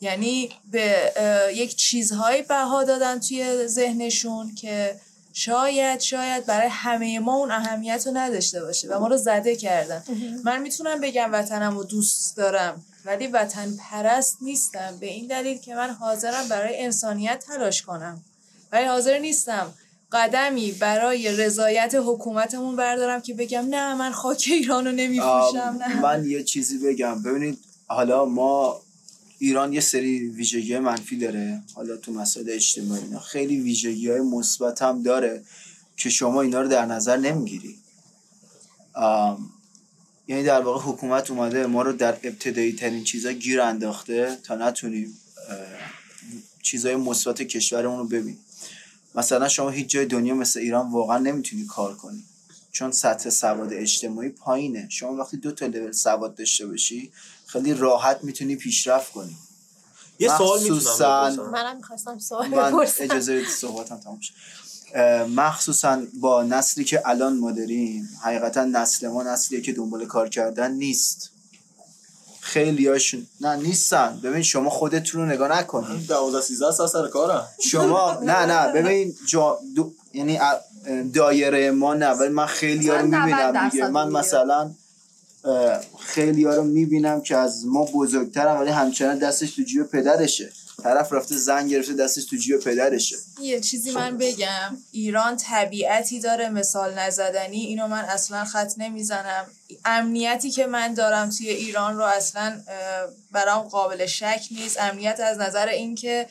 یعنی 0.00 0.50
به 0.70 1.12
یک 1.54 1.76
چیزهایی 1.76 2.42
بها 2.42 2.84
دادن 2.84 3.20
توی 3.20 3.66
ذهنشون 3.66 4.54
که 4.54 5.00
شاید 5.32 6.00
شاید 6.00 6.46
برای 6.46 6.68
همه 6.68 7.18
ما 7.18 7.34
اون 7.34 7.50
اهمیت 7.50 8.06
رو 8.06 8.12
نداشته 8.16 8.64
باشه 8.64 8.88
و 8.88 9.00
ما 9.00 9.08
رو 9.08 9.16
زده 9.16 9.56
کردن. 9.56 10.02
من 10.44 10.62
می‌تونم 10.62 11.00
بگم 11.00 11.32
وطنم 11.32 11.76
رو 11.76 11.84
دوست 11.84 12.36
دارم. 12.36 12.84
ولی 13.04 13.26
وطن 13.26 13.76
پرست 13.76 14.38
نیستم. 14.40 14.96
به 15.00 15.06
این 15.06 15.26
دلیل 15.26 15.58
که 15.58 15.74
من 15.74 15.90
حاضرم 15.90 16.48
برای 16.48 16.82
انسانیت 16.82 17.44
تلاش 17.46 17.82
کنم. 17.82 18.24
ولی 18.72 18.84
حاضر 18.86 19.18
نیستم 19.18 19.74
قدمی 20.12 20.72
برای 20.72 21.36
رضایت 21.36 21.94
حکومتمون 22.06 22.76
بردارم 22.76 23.20
که 23.20 23.34
بگم 23.34 23.66
نه 23.70 23.94
من 23.94 24.12
خاک 24.12 24.44
ایرانو 24.46 24.92
نمیفروشم 24.92 25.76
نه. 25.80 26.00
من 26.00 26.24
یه 26.24 26.42
چیزی 26.42 26.78
بگم. 26.78 27.22
ببینید 27.22 27.58
حالا 27.86 28.24
ما 28.24 28.80
ایران 29.38 29.72
یه 29.72 29.80
سری 29.80 30.28
ویژگی 30.28 30.78
منفی 30.78 31.18
داره. 31.18 31.62
حالا 31.74 31.96
تو 31.96 32.12
مسائل 32.12 32.50
اجتماعی 32.50 33.02
اینا. 33.02 33.20
خیلی 33.20 33.60
ویژگی 33.60 34.10
های 34.10 34.20
مثبت 34.20 34.82
هم 34.82 35.02
داره 35.02 35.42
که 35.96 36.10
شما 36.10 36.42
اینا 36.42 36.60
رو 36.60 36.68
در 36.68 36.86
نظر 36.86 37.16
نمی‌گیری. 37.16 37.78
یعنی 40.28 40.42
در 40.42 40.60
واقع 40.60 40.80
حکومت 40.80 41.30
اومده 41.30 41.66
ما 41.66 41.82
رو 41.82 41.92
در 41.92 42.12
ابتدایی 42.22 42.72
ترین 42.72 43.04
چیزا 43.04 43.32
گیر 43.32 43.60
انداخته 43.60 44.38
تا 44.42 44.54
نتونیم 44.54 45.20
چیزای 46.62 46.96
مثبت 46.96 47.42
کشورمون 47.42 47.98
رو 47.98 48.04
ببینیم. 48.04 48.38
مثلا 49.14 49.48
شما 49.48 49.70
هیچ 49.70 49.86
جای 49.86 50.06
دنیا 50.06 50.34
مثل 50.34 50.60
ایران 50.60 50.90
واقعا 50.90 51.18
نمی‌تونی 51.18 51.66
کار 51.66 51.94
کنی. 51.94 52.24
چون 52.72 52.92
سطح 52.92 53.30
سواد 53.30 53.72
اجتماعی 53.72 54.28
پایینه. 54.28 54.88
شما 54.90 55.14
وقتی 55.14 55.36
دو 55.36 55.52
تا 55.52 55.66
لول 55.66 55.92
سواد 55.92 56.34
داشته 56.34 56.66
باشی 56.66 57.12
خیلی 57.46 57.74
راحت 57.74 58.24
می‌تونی 58.24 58.56
پیشرفت 58.56 59.12
کنی. 59.12 59.36
یه 60.18 60.38
سوال 60.38 60.62
می‌تونم 60.62 61.50
منم 61.50 61.76
می‌خواستم 61.76 62.18
سوال 62.18 62.48
من 62.48 62.86
اجازه 63.00 63.44
صحبتم 63.48 63.96
تمام 63.96 64.20
مخصوصا 65.36 66.02
با 66.20 66.42
نسلی 66.42 66.84
که 66.84 67.02
الان 67.08 67.36
ما 67.36 67.52
داریم 67.52 68.08
حقیقتا 68.22 68.64
نسل 68.64 69.08
ما 69.08 69.22
نسلیه 69.22 69.60
که 69.60 69.72
دنبال 69.72 70.06
کار 70.06 70.28
کردن 70.28 70.72
نیست. 70.72 71.30
خیلی 72.40 72.88
هاشون 72.88 73.26
نه 73.40 73.56
نیستن. 73.56 74.20
ببین 74.22 74.42
شما 74.42 74.70
خودتون 74.70 75.20
رو 75.20 75.26
نگاه 75.26 75.58
نکنید. 75.58 76.06
12 76.08 76.40
13 76.40 76.72
سال 76.72 76.88
سر 76.88 77.08
کارم 77.08 77.48
شما 77.70 78.18
نه 78.22 78.46
نه. 78.46 78.72
ببین 78.72 79.14
جا 79.28 79.58
دو... 79.76 79.92
یعنی 80.12 80.38
دایره 81.14 81.70
ما 81.70 81.94
نه 81.94 82.10
ولی 82.10 82.28
من 82.28 82.46
خیلی 82.46 82.88
ها 82.88 82.96
رو 82.96 83.06
می‌بینم 83.06 83.68
دیگه. 83.70 83.88
من 83.88 84.08
مثلا 84.08 84.70
خیلی 85.98 86.44
ها 86.44 86.54
رو 86.54 86.64
می‌بینم 86.64 87.20
که 87.20 87.36
از 87.36 87.66
ما 87.66 87.84
بزرگترم 87.84 88.60
ولی 88.60 88.70
همچنان 88.70 89.18
دستش 89.18 89.56
تو 89.56 89.62
جیب 89.62 89.82
پدرشه. 89.82 90.52
طرف 90.82 91.12
رفته 91.12 91.36
زن 91.36 91.68
گرفته 91.68 91.94
دستش 91.94 92.24
تو 92.24 92.36
جیب 92.36 92.60
پدرشه. 92.60 93.16
یه 93.40 93.60
چیزی 93.60 93.90
من 93.90 94.18
بگم. 94.18 94.76
ایران 94.92 95.36
طبیعتی 95.36 96.20
داره 96.20 96.48
مثال 96.48 96.98
نزدنی. 96.98 97.60
اینو 97.60 97.86
من 97.88 98.04
اصلا 98.04 98.44
خط 98.44 98.72
نمی‌زنم. 98.76 99.46
امنیتی 99.84 100.50
که 100.50 100.66
من 100.66 100.94
دارم 100.94 101.30
توی 101.30 101.48
ایران 101.48 101.96
رو 101.96 102.04
اصلا 102.04 102.60
برام 103.32 103.68
قابل 103.68 104.06
شک 104.06 104.42
نیست. 104.50 104.80
امنیت 104.80 105.20
از 105.20 105.38
نظر 105.38 105.68
اینکه 105.68 106.28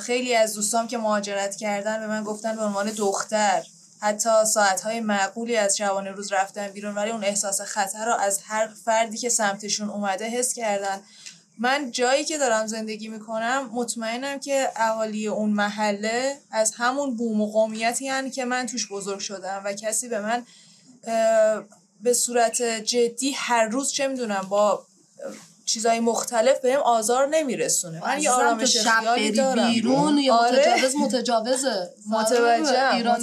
خیلی 0.00 0.34
از 0.34 0.54
دوستام 0.54 0.88
که 0.88 0.98
مهاجرت 0.98 1.56
کردن 1.56 2.00
به 2.00 2.06
من 2.06 2.24
گفتن 2.24 2.56
به 2.56 2.62
عنوان 2.62 2.90
دختر. 2.90 3.62
حتی 4.02 4.44
ساعتهای 4.54 5.00
معقولی 5.00 5.56
از 5.56 5.76
شبانه 5.76 6.10
روز 6.10 6.32
رفتن 6.32 6.68
بیرون 6.68 6.94
ولی 6.94 7.10
اون 7.10 7.24
احساس 7.24 7.60
خطر 7.60 8.06
رو 8.06 8.14
از 8.14 8.40
هر 8.44 8.68
فردی 8.84 9.18
که 9.18 9.28
سمتشون 9.28 9.90
اومده 9.90 10.24
حس 10.24 10.54
کردن. 10.54 11.00
من 11.60 11.90
جایی 11.90 12.24
که 12.24 12.38
دارم 12.38 12.66
زندگی 12.66 13.08
می‌کنم 13.08 13.70
مطمئنم 13.72 14.40
که 14.40 14.68
اهالی 14.76 15.26
اون 15.26 15.50
محله 15.50 16.38
از 16.50 16.74
همون 16.76 17.16
بوم 17.16 17.40
و 17.40 17.46
قومیتی 17.46 18.08
هن 18.08 18.30
که 18.30 18.44
من 18.44 18.66
توش 18.66 18.88
بزرگ 18.92 19.18
شدم 19.18 19.62
و 19.64 19.72
کسی 19.72 20.08
به 20.08 20.20
من 20.20 20.46
به 22.00 22.12
صورت 22.14 22.62
جدی 22.62 23.30
هر 23.30 23.64
روز 23.64 23.92
چه 23.92 24.08
می‌دونم 24.08 24.46
با 24.50 24.86
چیزای 25.72 26.00
مختلف 26.00 26.60
بهم 26.60 26.80
آزار 26.80 27.26
نمیرسونه. 27.26 28.00
من 28.06 28.22
یه 28.22 28.30
آرامش 28.30 28.78
خیالی 28.78 29.30
دارم. 29.30 29.70
بیرون 29.70 30.18
یا 30.18 30.34
آره. 30.34 30.58
متجاوز 30.58 30.96
متجاوزه. 30.96 31.90
متوجهم 32.10 32.96
ایران 32.96 33.20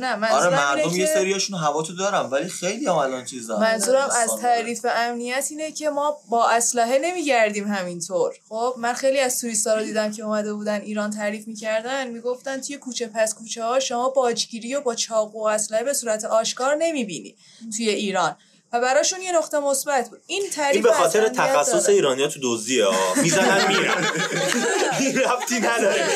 نه 0.00 0.16
من 0.16 0.28
آره 0.28 0.56
مردم 0.56 0.96
یه 0.96 1.06
سریاشون 1.06 1.58
هوا 1.58 1.82
تو 1.82 1.92
دارم 1.96 2.32
ولی 2.32 2.48
خیلی 2.48 2.86
هم 2.86 2.94
الان 2.94 3.24
چیزا. 3.24 3.58
منظورم 3.58 4.08
از 4.22 4.36
تعریف 4.42 4.86
امنیت 4.90 5.46
اینه 5.50 5.72
که 5.72 5.90
ما 5.90 6.16
با 6.28 6.48
اسلحه 6.48 6.98
نمیگردیم 6.98 7.68
همینطور. 7.68 8.34
خب 8.48 8.74
من 8.78 8.92
خیلی 8.92 9.18
از 9.18 9.40
توریستا 9.40 9.74
رو 9.74 9.82
دیدم 9.82 10.12
که 10.12 10.22
اومده 10.22 10.54
بودن 10.54 10.80
ایران 10.80 11.10
تعریف 11.10 11.48
می‌کردن 11.48 12.08
می‌گفتن 12.08 12.60
توی 12.60 12.76
کوچه 12.76 13.06
پس 13.06 13.34
کوچه 13.34 13.64
ها 13.64 13.80
شما 13.80 14.08
باجگیری 14.08 14.74
و 14.74 14.80
با 14.80 14.94
چاقو 14.94 15.44
و 15.44 15.46
اسلحه 15.46 15.84
به 15.84 15.92
صورت 15.92 16.24
آشکار 16.24 16.74
نمی‌بینی 16.74 17.36
توی 17.76 17.88
ایران. 17.88 18.36
و 18.72 18.80
براشون 18.80 19.20
یه 19.20 19.32
نقطه 19.32 19.58
مثبت 19.58 20.10
بود. 20.10 20.22
این 20.26 20.50
تعریف 20.50 20.74
این 20.74 20.82
به 20.82 20.92
خاطر 20.92 21.28
تخصص 21.28 21.88
ایرانیا 21.88 22.28
تو 22.28 22.40
دزدیه 22.42 22.86
ها. 22.86 23.14
می‌زنن 23.22 23.68
میرن. 23.68 24.06
این 25.00 25.20
رفتی 25.20 25.60
نداره. 25.60 26.08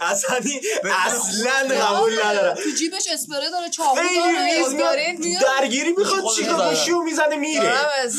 اصلا 0.00 0.36
اصلا 1.06 1.86
قبول 1.86 2.12
نداره. 2.24 2.54
تو 2.54 2.70
جیبش 2.78 3.08
اسپری 3.12 3.50
داره 3.50 3.70
چاقو 3.70 3.98
داره 4.78 5.16
درگیری 5.42 5.92
می‌خواد 5.98 6.24
چیکار 6.36 6.70
گوشیو 6.70 7.02
می‌زنه 7.02 7.36
میره. 7.36 7.74
از 8.04 8.16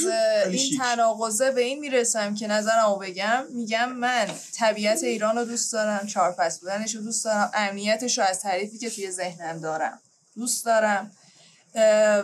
این 0.50 0.78
تناقضه 0.78 1.52
به 1.52 1.62
این 1.62 1.80
می‌رسم 1.80 2.36
که 2.36 2.48
نظرمو 2.48 2.96
بگم. 2.96 3.44
میگم 3.50 3.92
من 3.92 4.28
طبیعت 4.58 5.04
ایران 5.04 5.38
رو 5.38 5.46
دوست 5.46 5.74
دارم 5.74 6.08
چهار 6.08 6.32
پس 6.32 6.60
بودنش 6.60 6.96
رو 6.96 7.02
دوست 7.02 7.26
دارم 7.26 7.52
امنیتش 7.54 8.18
رو 8.18 8.24
از 8.24 8.40
تعریفی 8.40 8.78
که 8.78 8.90
توی 8.90 9.12
ذهنم 9.12 9.60
دارم 9.60 10.00
دوست 10.36 10.66
دارم. 10.66 11.12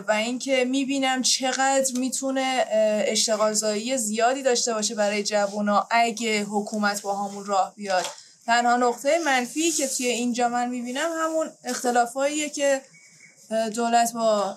و 0.08 0.12
اینکه 0.12 0.64
می‌بینم 0.64 1.22
چقدر 1.22 1.92
می‌تونه 1.98 2.66
اشتغال 3.06 3.54
زیادی 3.96 4.42
داشته 4.42 4.74
باشه 4.74 4.94
برای 4.94 5.22
جوونا 5.22 5.86
اگه 5.90 6.44
حکومت 6.44 7.02
با 7.02 7.16
همون 7.16 7.44
راه 7.44 7.72
بیاد. 7.76 8.06
تنها 8.46 8.76
نقطه 8.76 9.18
منفی 9.24 9.70
که 9.70 9.88
توی 9.88 10.06
اینجا 10.06 10.48
من 10.48 10.68
می‌بینم 10.68 11.10
همون 11.18 11.50
اختلافاییه 11.64 12.48
که 12.50 12.80
دولت 13.74 14.12
با 14.12 14.56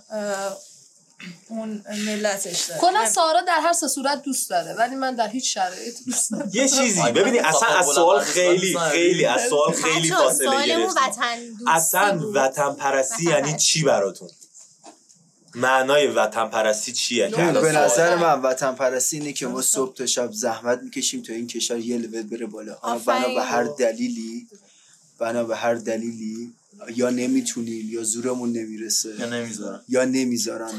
اون 1.50 1.84
ملتش 2.06 2.66
داره. 2.66 2.82
کلا 2.82 3.06
سارا 3.06 3.42
در 3.42 3.60
هر 3.64 3.74
سه 3.74 3.88
صورت 3.88 4.22
دوست 4.22 4.50
داره 4.50 4.74
ولی 4.74 4.96
من 4.96 5.16
در 5.16 5.28
هیچ 5.28 5.54
شرایط 5.54 5.98
دوست 6.06 6.32
دارم 6.32 6.50
یه 6.54 6.68
چیزی 6.68 7.12
ببینید 7.12 7.42
اصلا 7.46 7.68
از 7.68 7.86
سوال 7.86 8.20
خیلی 8.20 8.78
خیلی 8.92 9.26
از 9.26 9.42
سوال 9.50 9.74
خیلی 9.74 10.12
فاصله 10.12 10.68
گرفت 10.68 10.98
اصلا 11.68 12.22
وطن 12.34 12.74
پرستی 12.74 13.24
یعنی 13.24 13.58
چی 13.58 13.84
براتون؟ 13.84 14.30
معنای 15.56 16.08
وطن 16.08 16.48
پرستی 16.48 16.92
چیه؟ 16.92 17.28
به 17.28 17.72
نظر 17.72 18.16
من 18.16 18.42
وطن 18.42 18.76
پرستی 18.76 19.18
اینه 19.20 19.34
که 19.34 19.48
ما 19.48 19.62
صبح 19.62 19.96
تا 19.96 20.06
شب 20.06 20.32
زحمت 20.32 20.80
می‌کشیم 20.84 21.22
تا 21.22 21.34
این 21.34 21.48
کشور 21.48 21.80
یه 21.80 21.98
لول 21.98 22.24
بره 22.24 22.46
بالا. 22.46 22.78
بنا 23.06 23.28
به 23.36 23.42
هر 23.42 23.64
دلیلی 23.64 24.48
بنا 25.20 25.44
به 25.44 25.56
هر 25.56 25.76
دلیلی 25.76 26.54
یا 26.96 27.10
نمی‌تونیم 27.10 27.90
یا 27.92 28.04
زورمون 28.04 28.52
نمی‌رسه. 28.52 29.16
یا 29.20 29.26
نمی‌ذارن. 29.26 29.82
یا 29.90 30.06
نمی‌ذارن. 30.06 30.72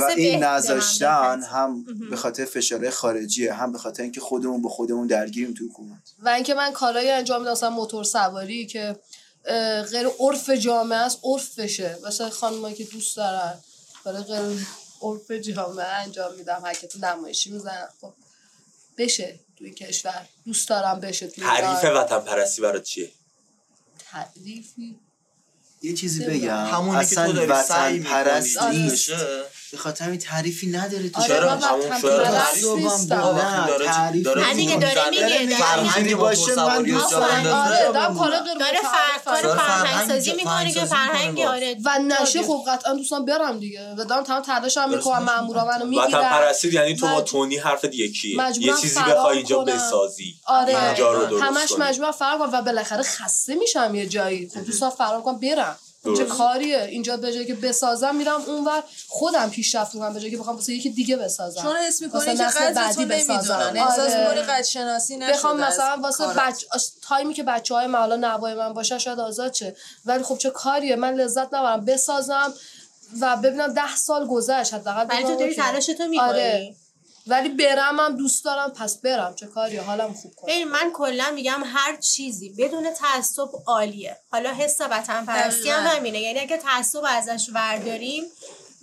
و 0.00 0.04
این 0.16 0.44
نذاشتن 0.44 1.42
هم 1.42 1.84
به 2.10 2.16
خاطر 2.16 2.44
فشاره 2.44 2.90
خارجیه 2.90 3.52
هم 3.52 3.72
به 3.72 3.78
خاطر 3.78 4.02
اینکه 4.02 4.20
خودمون 4.20 4.62
به 4.62 4.68
خودمون 4.68 5.06
درگیریم 5.06 5.54
تو 5.54 5.64
حکومت. 5.64 5.98
و 6.22 6.28
اینکه 6.28 6.54
من 6.54 6.72
کارایی 6.72 7.10
انجام 7.10 7.40
میدم 7.40 7.68
موتور 7.68 8.04
سواری 8.04 8.66
که 8.66 8.96
غیر 9.90 10.06
عرف 10.20 10.50
جامعه 10.50 10.98
است 10.98 11.18
عرف 11.24 11.58
بشه. 11.58 11.98
مثلا 12.06 12.30
خانمایی 12.30 12.74
که 12.74 12.84
دوست 12.84 13.16
دارن 13.16 13.58
برای 14.04 14.22
غیر 14.22 14.66
عرف 15.02 15.30
جامعه 15.30 15.86
انجام 15.86 16.34
میدم 16.34 16.62
حرکت 16.64 16.96
نمایشی 16.96 17.50
می‌زنن 17.50 17.88
خب 18.00 18.12
بشه 18.98 19.40
توی 19.56 19.70
کشور. 19.70 20.28
دوست 20.44 20.68
دارم 20.68 21.00
بشه 21.00 21.26
توی 21.26 21.44
تعریف 21.44 21.84
وطن 21.84 22.20
پرستی 22.20 22.62
برای 22.62 22.82
چیه؟ 22.82 23.10
تعریفی؟ 24.10 24.98
یه 25.82 25.94
چیزی 25.94 26.24
بگم. 26.24 26.66
همونی 26.66 27.06
که 27.06 27.14
تو 27.14 27.32
داری 27.32 27.62
سعی 27.62 28.00
پرستی 28.00 28.90
به 29.72 29.78
خاطر 29.78 30.04
همین 30.04 30.18
تعریفی 30.18 30.66
نداره 30.66 31.08
تو 31.08 31.22
چرا 31.22 31.50
همون 31.50 31.98
شده 32.00 32.30
تعریف 33.84 34.26
نه 34.36 34.54
دیگه 34.54 34.76
داره 34.76 35.10
میگه 35.10 35.56
فرهنگی 35.56 36.14
باشه 36.14 36.54
من 36.54 36.82
دوست 36.82 37.10
دارم 37.10 37.42
داره 38.60 38.80
کار 39.24 39.56
فرهنگ 39.56 40.08
سازی 40.08 40.32
می‌کنه 40.32 40.72
که 40.72 40.84
فرهنگی 40.84 41.44
آره 41.44 41.76
و 41.84 41.98
نشه 41.98 42.42
خب 42.42 42.64
قطعا 42.68 42.94
دوستان 42.94 43.24
برم 43.24 43.58
دیگه. 43.58 43.94
و 43.98 44.04
دارم 44.04 44.24
تمام 44.24 44.42
تلاشم 44.42 44.88
می‌کنم 44.90 45.22
مامورا 45.22 45.64
منو 45.64 45.84
می‌گیرن. 45.84 46.06
وطن 46.06 46.22
پرستی 46.22 46.68
یعنی 46.72 46.96
تو 46.96 47.06
با 47.06 47.20
تونی 47.20 47.56
حرفت 47.56 47.94
یکیه 47.94 48.36
یه 48.60 48.72
چیزی 48.80 49.00
بخوای 49.00 49.36
اینجا 49.36 49.58
بسازی. 49.58 50.34
آره. 50.46 50.76
همش 51.42 51.72
فرار 52.18 52.38
کنم 52.38 52.50
و 52.52 52.62
بالاخره 52.62 53.02
خسته 53.02 53.54
میشم 53.54 53.94
یه 53.94 54.06
جایی. 54.06 54.48
خب 54.48 54.64
دوستان 54.64 54.90
فرار 54.90 55.22
کنم 55.22 55.40
برم. 55.40 55.78
چه 56.16 56.24
کاریه. 56.24 56.82
اینجا 56.82 57.16
به 57.16 57.32
جایی 57.32 57.46
که 57.46 57.54
بسازم 57.54 58.14
میرم 58.14 58.40
اونور. 58.46 58.82
خودم 59.08 59.50
پیشرفت 59.50 59.94
می‌کنم 59.94 60.12
به 60.12 60.20
جایی 60.20 60.30
که 60.30 60.38
بخوام 60.38 60.56
واسه 60.56 60.72
یکی 60.72 60.90
دیگه 60.90 61.16
بسازم. 61.16 61.62
چون 61.62 61.76
حس 61.76 62.02
می‌کنی 62.02 62.36
که 62.36 62.72
بعدی 62.74 63.04
بسازم. 63.04 63.72
احساس 63.76 64.16
می‌کنی 64.16 64.42
قد 64.42 64.62
شناسی 64.62 65.16
نشده 65.16 65.32
بخوام 65.32 65.60
مثلا 65.60 66.00
واسه 66.02 66.26
بچ... 66.26 66.64
تایمی 67.02 67.34
که 67.34 67.42
بچه 67.42 67.74
های 67.74 67.86
من 67.86 67.98
حالا 67.98 68.16
نوای 68.16 68.54
من 68.54 68.72
باشه 68.72 68.98
شاید 68.98 69.20
آزاد 69.20 69.52
چه 69.52 69.76
ولی 70.04 70.22
خب 70.22 70.38
چه 70.38 70.50
کاریه. 70.50 70.96
من 70.96 71.14
لذت 71.14 71.54
نبرم. 71.54 71.84
بسازم 71.84 72.54
و 73.20 73.36
ببینم 73.36 73.74
ده 73.74 73.96
سال 73.96 74.26
گذشت. 74.26 74.74
حداقل 74.74 75.06
ولی 75.08 75.22
تو 75.22 75.36
داری 75.36 75.54
تلاش 75.54 75.86
تو 75.86 76.04
می‌کنی. 76.04 76.28
آره. 76.28 76.74
ولی 77.26 77.48
برم 77.48 78.00
هم 78.00 78.16
دوست 78.16 78.44
دارم 78.44 78.70
پس 78.70 79.00
برم. 79.00 79.34
چه 79.34 79.46
کاری؟ 79.46 79.76
حالم 79.76 80.12
خوب 80.12 80.34
کنم. 80.36 80.64
من 80.64 80.90
کلا 80.94 81.30
میگم 81.34 81.62
هر 81.66 81.96
چیزی 81.96 82.54
بدون 82.58 82.94
تعصب 82.94 83.48
عالیه. 83.66 84.16
حالا 84.30 84.50
حس 84.50 84.80
وطن 84.80 85.24
پرستی 85.24 85.70
هم 85.70 85.96
همینه. 85.96 86.20
یعنی 86.20 86.40
اگه 86.40 86.56
تعصب 86.56 87.02
ازش 87.08 87.50
ورداریم 87.54 88.24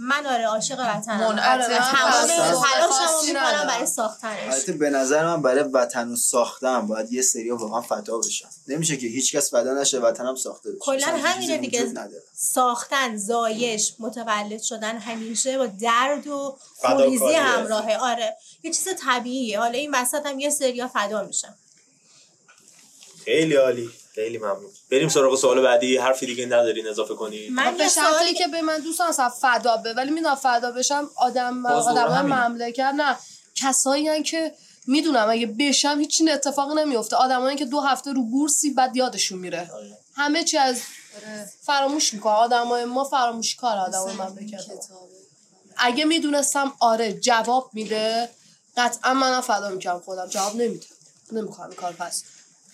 من 0.01 0.25
آره 0.25 0.45
عاشق 0.45 0.79
وطنم. 0.79 1.21
آره 1.23 1.37
تمام 1.37 2.27
تلاشمو 2.27 3.21
می‌کنم 3.27 3.67
برای 3.67 3.85
ساختنش. 3.85 4.53
البته 4.53 4.71
به 4.73 4.89
نظر 4.89 5.25
من 5.25 5.41
برای 5.41 5.63
وطن 5.63 6.07
و 6.07 6.15
ساختن 6.15 6.87
باید 6.87 7.13
یه 7.13 7.21
سری 7.21 7.51
واقعا 7.51 7.81
فدا 7.81 8.17
بشن. 8.17 8.47
نمیشه 8.67 8.97
که 8.97 9.07
هیچکس 9.07 9.51
فدا 9.51 9.73
نشه 9.73 9.99
وطنم 9.99 10.35
ساخته 10.35 10.69
بشه. 10.69 10.79
کلا 10.79 11.07
همینه 11.07 11.57
دیگه. 11.57 11.93
ساختن 12.35 13.17
زایش 13.17 13.93
متولد 13.99 14.61
شدن 14.61 14.97
همیشه 14.97 15.57
با 15.57 15.65
درد 15.65 16.27
و 16.27 16.57
خوریزی 16.75 17.33
همراهه. 17.33 17.97
آره. 17.97 18.37
یه 18.63 18.71
چیز 18.73 18.87
طبیعیه. 19.05 19.59
حالا 19.59 19.77
این 19.77 19.95
وسط 19.95 20.25
هم 20.25 20.39
یه 20.39 20.49
سریا 20.49 20.87
فدا 20.87 21.23
میشن. 21.23 21.53
خیلی 23.25 23.55
عالی. 23.55 23.89
خیلی 24.19 24.38
ممنون. 24.38 24.71
بریم 24.91 25.09
سراغ 25.09 25.35
سوال 25.35 25.61
بعدی. 25.61 25.97
حرفی 25.97 26.25
دیگه 26.25 26.45
ندارین 26.45 26.88
اضافه 26.88 27.15
کنی 27.15 27.49
من 27.49 27.77
به 27.77 27.88
شرطی 27.88 28.33
که 28.33 28.47
به 28.47 28.61
من 28.61 28.79
دوستان 28.79 29.07
اصلا 29.07 29.29
فدا 29.29 29.77
به 29.77 29.93
ولی 29.93 30.11
می‌دونم 30.11 30.35
فدا 30.35 30.71
بشم 30.71 31.09
آدم 31.15 31.65
آدم 31.65 32.25
مملکت 32.25 32.79
نه 32.79 33.17
کسایی 33.55 34.23
که 34.23 34.53
می‌دونم 34.88 35.29
اگه 35.29 35.47
بشم 35.47 35.99
هیچ 35.99 36.21
اتفاقی 36.33 36.75
نمیفته 36.75 37.15
آدمایی 37.15 37.57
که 37.57 37.65
دو 37.65 37.79
هفته 37.79 38.13
رو 38.13 38.23
بورسی 38.23 38.69
بعد 38.69 38.95
یادشون 38.95 39.39
میره. 39.39 39.69
آره. 39.73 39.97
همه 40.15 40.43
چی 40.43 40.57
از 40.57 40.81
فراموش 41.61 42.13
می‌کنه 42.13 42.33
آدمای 42.33 42.85
ما 42.85 43.03
فراموش 43.03 43.55
کار 43.55 43.77
آدمای 43.77 44.13
مملکت 44.15 44.65
اگه 45.77 46.05
می‌دونستم 46.05 46.73
آره 46.79 47.13
جواب 47.13 47.69
میده. 47.73 48.29
قطعا 48.77 49.13
منم 49.13 49.41
فدا 49.41 49.69
می‌کنم 49.69 49.99
خودم. 49.99 50.27
جواب 50.27 50.55
نمیده 50.55 50.85
نمی‌کنم 51.31 51.73
کار 51.73 51.93
پس. 51.93 52.23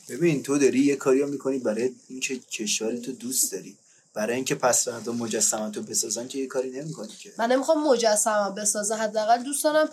ببین 0.10 0.44
تو 0.44 0.58
داری 0.58 0.80
یه 0.80 0.96
کاری 0.96 1.22
رو 1.22 1.28
می‌کنی 1.28 1.60
برای 1.60 1.92
اینکه 2.10 2.40
کشور 2.40 2.96
تو 2.96 3.12
دوست 3.12 3.52
داری. 3.52 3.78
برای 4.14 4.36
اینکه 4.36 4.56
پس 4.56 4.88
فردا 4.88 5.12
مجسمه 5.12 5.72
تو 5.72 5.82
بسازن 5.82 6.28
که 6.28 6.38
یه 6.38 6.48
کاری 6.48 6.72
نمی‌کنی 6.72 7.14
که. 7.20 7.32
من 7.38 7.52
نمی‌خوام 7.52 7.88
مجسمه 7.88 8.52
بسازه. 8.52 8.96
حداقل 8.96 9.44
دوست 9.44 9.64
دارم 9.64 9.90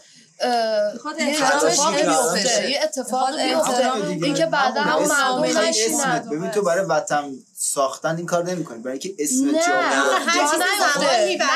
یه 1.18 1.54
اتفاق 1.54 1.96
بیفته. 1.96 2.70
یه 2.70 2.80
اتفاق 2.84 3.42
بیفته. 3.42 3.94
اینکه 4.24 4.46
بعدا 4.46 4.80
هم 4.80 5.08
مردم 5.08 5.58
نشینن. 5.58 6.18
ببین 6.18 6.50
تو 6.50 6.62
برای 6.62 6.84
وطن 6.84 7.34
ساختن 7.56 8.16
این 8.16 8.26
کار 8.26 8.50
نمی‌کنی. 8.50 8.78
برای 8.78 8.98
اینکه 8.98 9.22
اسم 9.24 9.50
نه. 9.50 9.60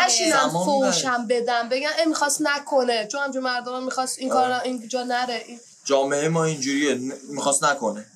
نشینن 0.07 0.49
فوشم 0.49 1.27
بدم 1.27 1.69
بگن 1.69 1.91
این 1.99 2.09
می‌خواست 2.09 2.43
نکنه. 2.43 3.07
چون 3.07 3.21
همجور 3.23 3.43
مردم 3.43 3.85
می‌خواست 3.85 4.19
این 4.19 4.29
کار 4.29 4.53
اینجا 4.53 5.03
نره. 5.03 5.45
جامعه 5.85 6.29
ما 6.29 6.45
اینجوریه. 6.45 6.95
می‌خواست 7.29 7.65
نکنه. 7.65 8.07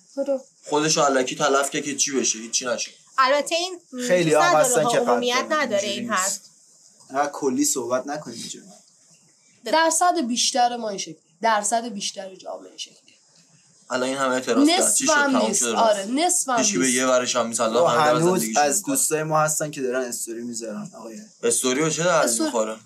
خودش 0.65 0.99
علکی 0.99 1.37
تلف 1.37 1.71
که 1.71 1.97
چی 1.97 2.13
بشه؟ 2.13 2.39
هیچی 2.39 2.67
نشه 2.67 2.91
البته 3.19 3.55
این 3.55 3.81
خیلی 4.09 4.35
هم 4.35 4.41
هستن 4.41 4.89
که 4.89 4.99
عمومیت 4.99 5.47
نداره 5.51 5.89
این 5.89 6.11
هست 6.11 6.51
کلی 7.33 7.65
صحبت 7.65 8.07
نکنیم 8.07 8.39
اینجا. 8.41 8.61
درصد 9.65 10.27
بیشتر 10.29 10.77
ما 10.77 10.89
این 10.89 10.99
شکلی. 10.99 11.17
درصد 11.43 11.89
بیشتر 11.89 12.35
جامعه 12.35 12.77
شکلی. 12.77 12.97
الان 13.91 14.09
این 14.09 14.19
همه 14.19 14.35
اعتراض 14.35 14.69
کرد. 14.69 14.95
چی 14.95 15.07
شد؟ 15.07 15.13
نیست. 15.13 15.63
آره 15.63 16.07
نصف 16.07 16.49
هم 16.49 16.57
نیست. 16.57 16.77
به 16.77 16.91
یه 16.91 17.07
ورش 17.07 17.37
هم 17.37 17.47
میسالله 17.47 17.91
هنوز 17.91 18.45
از 18.57 18.83
دوستای 18.83 19.23
ما 19.23 19.41
هستن 19.41 19.71
که 19.71 19.83
دارن 19.83 20.05
استوری 20.05 20.43
می‌ذارن. 20.43 20.91
آقای 20.99 21.21
استوری 21.43 21.81
رو 21.81 21.91
چه 21.91 22.05
در 22.05 22.27
می‌خوره؟ 22.27 22.77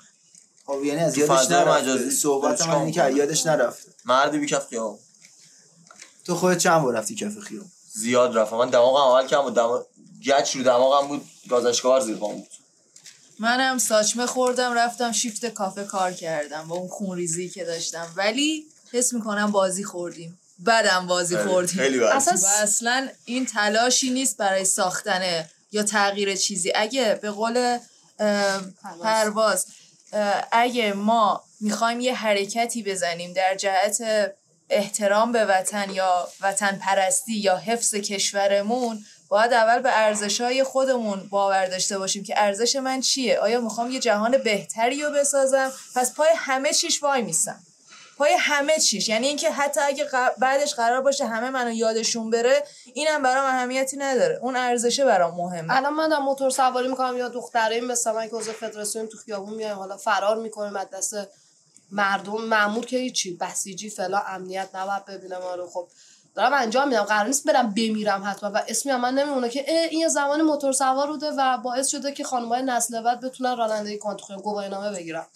خب 0.67 0.85
یعنی 0.85 1.01
از 1.01 1.19
یادش 1.19 1.51
نرفته. 1.51 2.11
صحبت 2.11 2.67
من 2.67 2.75
اینه 2.75 2.93
که 2.93 3.11
یادش 3.11 3.47
نرفته. 3.47 3.93
مردی 4.05 4.39
بی 4.39 4.47
کف 4.47 4.69
خیام 4.69 4.99
تو 6.25 6.35
خودت 6.35 6.59
چند 6.59 6.83
بار 6.83 6.95
رفتی 6.95 7.15
کف 7.15 7.39
خیام 7.39 7.73
زیاد 7.93 8.37
رفتم. 8.37 8.57
من 8.57 8.71
دماغم 8.71 9.11
اول 9.11 9.27
کردم 9.27 9.51
دماغ 9.51 9.87
گچ 10.27 10.57
رو 10.57 10.63
دماغم 10.63 11.09
بود 11.09 11.29
گازشکار 11.51 12.01
زیر 12.01 12.17
بود. 12.17 12.47
منم 13.39 13.79
ساچمه 13.79 14.27
خوردم 14.27 14.73
رفتم 14.73 15.13
شیفت 15.13 15.47
کافه 15.47 15.85
کار 15.85 16.13
کردم 16.13 16.69
با 16.69 16.77
اون 16.77 16.89
خونریزی 16.89 17.49
که 17.49 17.65
داشتم. 17.65 18.07
ولی 18.17 18.65
حس 18.93 19.13
می‌کنم 19.13 19.51
بازی 19.51 19.85
خوردیم. 19.85 20.39
بدم 20.67 21.07
بازی 21.07 21.37
خوردیم. 21.37 22.03
اصلا 22.03 22.35
و 22.43 22.47
اصلا 22.63 23.09
این 23.25 23.47
تلاشی 23.47 24.11
نیست 24.11 24.37
برای 24.37 24.65
ساختن 24.65 25.45
یا 25.73 25.83
تغییر 25.83 26.37
چیزی. 26.37 26.73
اگه 26.75 27.19
به 27.23 27.31
قول 27.31 27.79
پرواز. 29.03 29.67
اگه 30.53 30.93
ما 30.93 31.45
می‌خوایم 31.61 32.01
یه 32.01 32.15
حرکتی 32.15 32.83
بزنیم 32.83 33.33
در 33.33 33.55
جهت 33.55 34.03
احترام 34.71 35.33
به 35.33 35.45
وطن 35.45 35.91
یا 35.91 36.29
وطن 36.41 36.79
پرستی 36.83 37.33
یا 37.33 37.57
حفظ 37.57 37.95
کشورمون 37.95 39.05
باید 39.29 39.53
اول 39.53 39.79
به 39.79 39.99
ارزش 39.99 40.41
های 40.41 40.65
خودمون 40.65 41.29
باور 41.31 41.67
داشته 41.67 41.99
باشیم 41.99 42.25
که 42.25 42.35
ارزش 42.37 42.77
من 42.77 43.01
چیه؟ 43.01 43.39
آیا 43.39 43.61
می‌خوام 43.61 43.91
یه 43.91 44.01
جهان 44.01 44.39
بهتری 44.39 45.03
رو 45.03 45.11
بسازم؟ 45.11 45.73
پس 45.97 46.15
پای 46.15 46.29
همه 46.37 46.73
چیش 46.73 47.03
وای 47.03 47.23
میسم. 47.23 47.61
پای 48.19 48.33
همه 48.39 48.79
چیش. 48.79 49.09
یعنی 49.09 49.27
اینکه 49.27 49.51
حتی 49.51 49.81
اگه 49.81 50.07
بعدش 50.39 50.75
قرار 50.75 51.01
باشه 51.01 51.27
همه 51.27 51.51
منو 51.51 51.73
یادشون 51.73 52.31
بره 52.31 52.65
اینم 52.95 53.23
برام 53.23 53.45
اهمیتی 53.45 53.97
نداره. 53.97 54.39
اون 54.43 54.57
ارزشه 54.57 55.05
برام 55.05 55.35
مهمه. 55.35 55.77
الان 55.77 55.93
من 55.93 56.19
موتور 56.19 56.51
سواری 56.51 56.89
می‌کنم 56.89 57.17
یا 57.17 57.29
دختره 57.29 57.75
این 57.75 57.85
مثلا 57.85 58.13
من 58.13 58.29
که 58.29 58.53
فدراسیون 58.53 59.07
تو 59.07 59.19
خیابون 59.19 59.55
میایم 59.55 59.77
حالا 59.77 59.97
فرار 59.97 60.37
می‌کنه 60.37 60.81
از 60.81 60.91
دست 60.91 61.15
مردم 61.93 62.41
معمول 62.41 62.87
که 62.87 62.99
هیچی. 62.99 63.37
بسیجی 63.37 63.91
فلا 63.91 64.19
امنیت 64.19 64.69
نباید 64.75 65.05
ببینم. 65.05 65.41
آره 65.41 65.67
خب 65.67 65.89
دارم 66.35 66.53
انجام 66.55 66.89
میدم. 66.89 67.03
قرار 67.03 67.27
نیست 67.27 67.47
برم 67.47 67.71
بمیرم 67.71 68.23
حتما. 68.27 68.51
و 68.51 68.63
اسمی 68.69 68.93
هم 68.93 69.01
من 69.01 69.15
نمیمونه 69.15 69.49
که 69.49 69.89
این 69.91 70.09
زمان 70.09 70.43
موتور 70.43 70.73
سوار 70.73 71.07
بوده 71.07 71.31
و 71.39 71.59
باعث 71.59 71.89
شده 71.89 72.13
که 72.13 72.25
خانمای 72.25 72.63
نسل 72.63 73.03
بعد 73.03 73.21
بتونن 73.21 73.57
رانندگی 73.57 73.99
کنن. 73.99 74.17
تو 74.17 74.37
گواهی 74.37 74.69
نامه 74.69 74.91
بگیرم. 74.91 75.27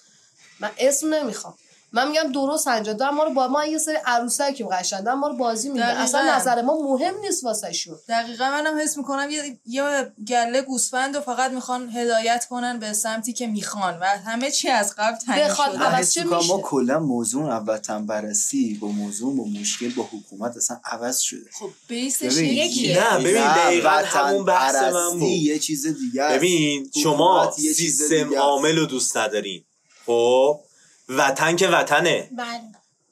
من 0.60 0.70
اسم 0.78 1.14
نمی‌خوام. 1.14 1.54
من 1.92 2.08
میگم 2.08 2.32
درست 2.32 2.68
انجام 2.68 2.96
دارم 2.96 3.14
ما 3.14 3.24
رو 3.24 3.30
با 3.34 3.48
ما 3.48 3.64
یه 3.64 3.78
سری 3.78 4.54
که 4.54 4.64
قشنگ. 4.64 5.08
ما 5.08 5.28
رو 5.28 5.36
بازی 5.36 5.68
میده 5.68 5.84
اصلا 5.84 6.36
نظر 6.36 6.62
ما 6.62 6.78
مهم 6.82 7.14
نیست 7.20 7.44
واسه 7.44 7.72
شون. 7.72 7.98
دقیقا 8.08 8.50
منم 8.50 8.78
حس 8.78 8.96
می‌کنم 8.96 9.30
یه 9.30 9.58
یه 9.66 10.12
گله 10.28 10.62
گوسفند 10.62 11.16
و 11.16 11.20
فقط 11.20 11.50
می‌خوان 11.50 11.90
هدایت 11.90 12.46
کنن 12.50 12.78
به 12.78 12.92
سمتی 12.92 13.32
که 13.32 13.46
می‌خوان 13.46 13.98
و 14.00 14.04
همه 14.04 14.50
چی 14.50 14.68
از 14.68 14.94
قبل 14.98 15.16
تعیین 15.16 16.04
شده. 16.04 16.46
ما 16.46 16.60
کلا 16.60 16.98
موضوع 16.98 17.56
وطن 17.56 18.06
بررسی 18.06 18.74
با 18.74 18.88
موضوع 18.88 19.36
با 19.36 19.44
مشکل 19.60 19.88
با 19.88 20.02
حکومت 20.12 20.56
اصلا 20.56 20.80
عوض 20.84 21.18
شده. 21.18 21.50
خب 21.52 21.70
بیسش 21.88 22.36
یکیه. 22.36 23.14
نه 23.14 23.18
ببین 23.18 23.46
دقیقا 23.46 23.90
همون 23.90 24.44
بحث 24.44 24.74
من 24.74 25.10
بود 25.10 25.22
یه 25.22 25.58
چیز 25.58 25.86
دیگه 25.86 26.28
ببین 26.28 26.90
شما 27.02 27.50
سیستم 27.50 28.34
عامل 28.38 28.78
رو 28.78 28.86
دوست 28.86 29.16
ندارین. 29.16 29.64
خب؟ 30.06 30.60
وطن 31.08 31.56
که 31.56 31.68
وطنه. 31.68 32.28
بله. 32.36 32.60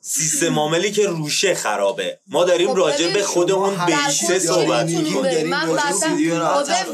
سیستم 0.00 0.58
عاملی 0.58 0.92
که 0.92 1.06
روشه 1.06 1.54
خرابه. 1.54 2.18
ما 2.26 2.44
داریم 2.44 2.70
خب 2.70 2.76
راجع 2.76 3.12
به 3.12 3.22
خودمون 3.22 3.86
بیسه 3.86 4.38
صحبت 4.38 4.86
می‌کنیم. 4.86 5.48
من 5.48 5.68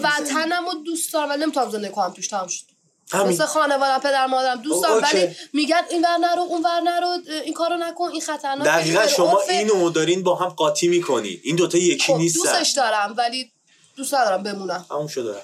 وطنم 0.02 0.66
رو 0.66 0.74
دوست 0.84 1.12
دارم 1.12 1.28
ولی 1.28 1.42
نمی‌تونم 1.42 1.70
زندگی 1.70 1.92
کنم 1.92 2.12
توش 2.12 2.28
تمام 2.28 2.48
شد. 2.48 2.64
مثل 3.14 3.44
خانواده 3.44 3.98
پدر 3.98 4.26
مادرم 4.26 4.62
دوست 4.62 4.82
دارم 4.82 5.08
ولی 5.12 5.36
میگن 5.52 5.82
این 5.90 6.04
ور 6.04 6.18
نرو 6.18 6.42
اون 6.42 6.62
ور 6.62 6.80
نرو 6.80 7.18
این 7.44 7.54
کارو 7.54 7.76
نکن 7.76 8.10
این 8.12 8.20
خطرناکه 8.20 8.70
دقیقا 8.70 9.06
شما 9.06 9.40
اینو 9.50 9.90
دارین 9.90 10.22
با 10.22 10.34
هم 10.34 10.48
قاطی 10.48 10.88
می‌کنی. 10.88 11.40
این 11.42 11.56
دوتا 11.56 11.78
یکی 11.78 12.12
خب 12.12 12.18
نیست 12.18 12.36
دوستش 12.36 12.70
دارم 12.70 13.14
ولی 13.18 13.50
دوست 13.96 14.14
ندارم 14.14 14.42
بمونم. 14.42 14.86
همون 14.90 15.08
شده. 15.08 15.34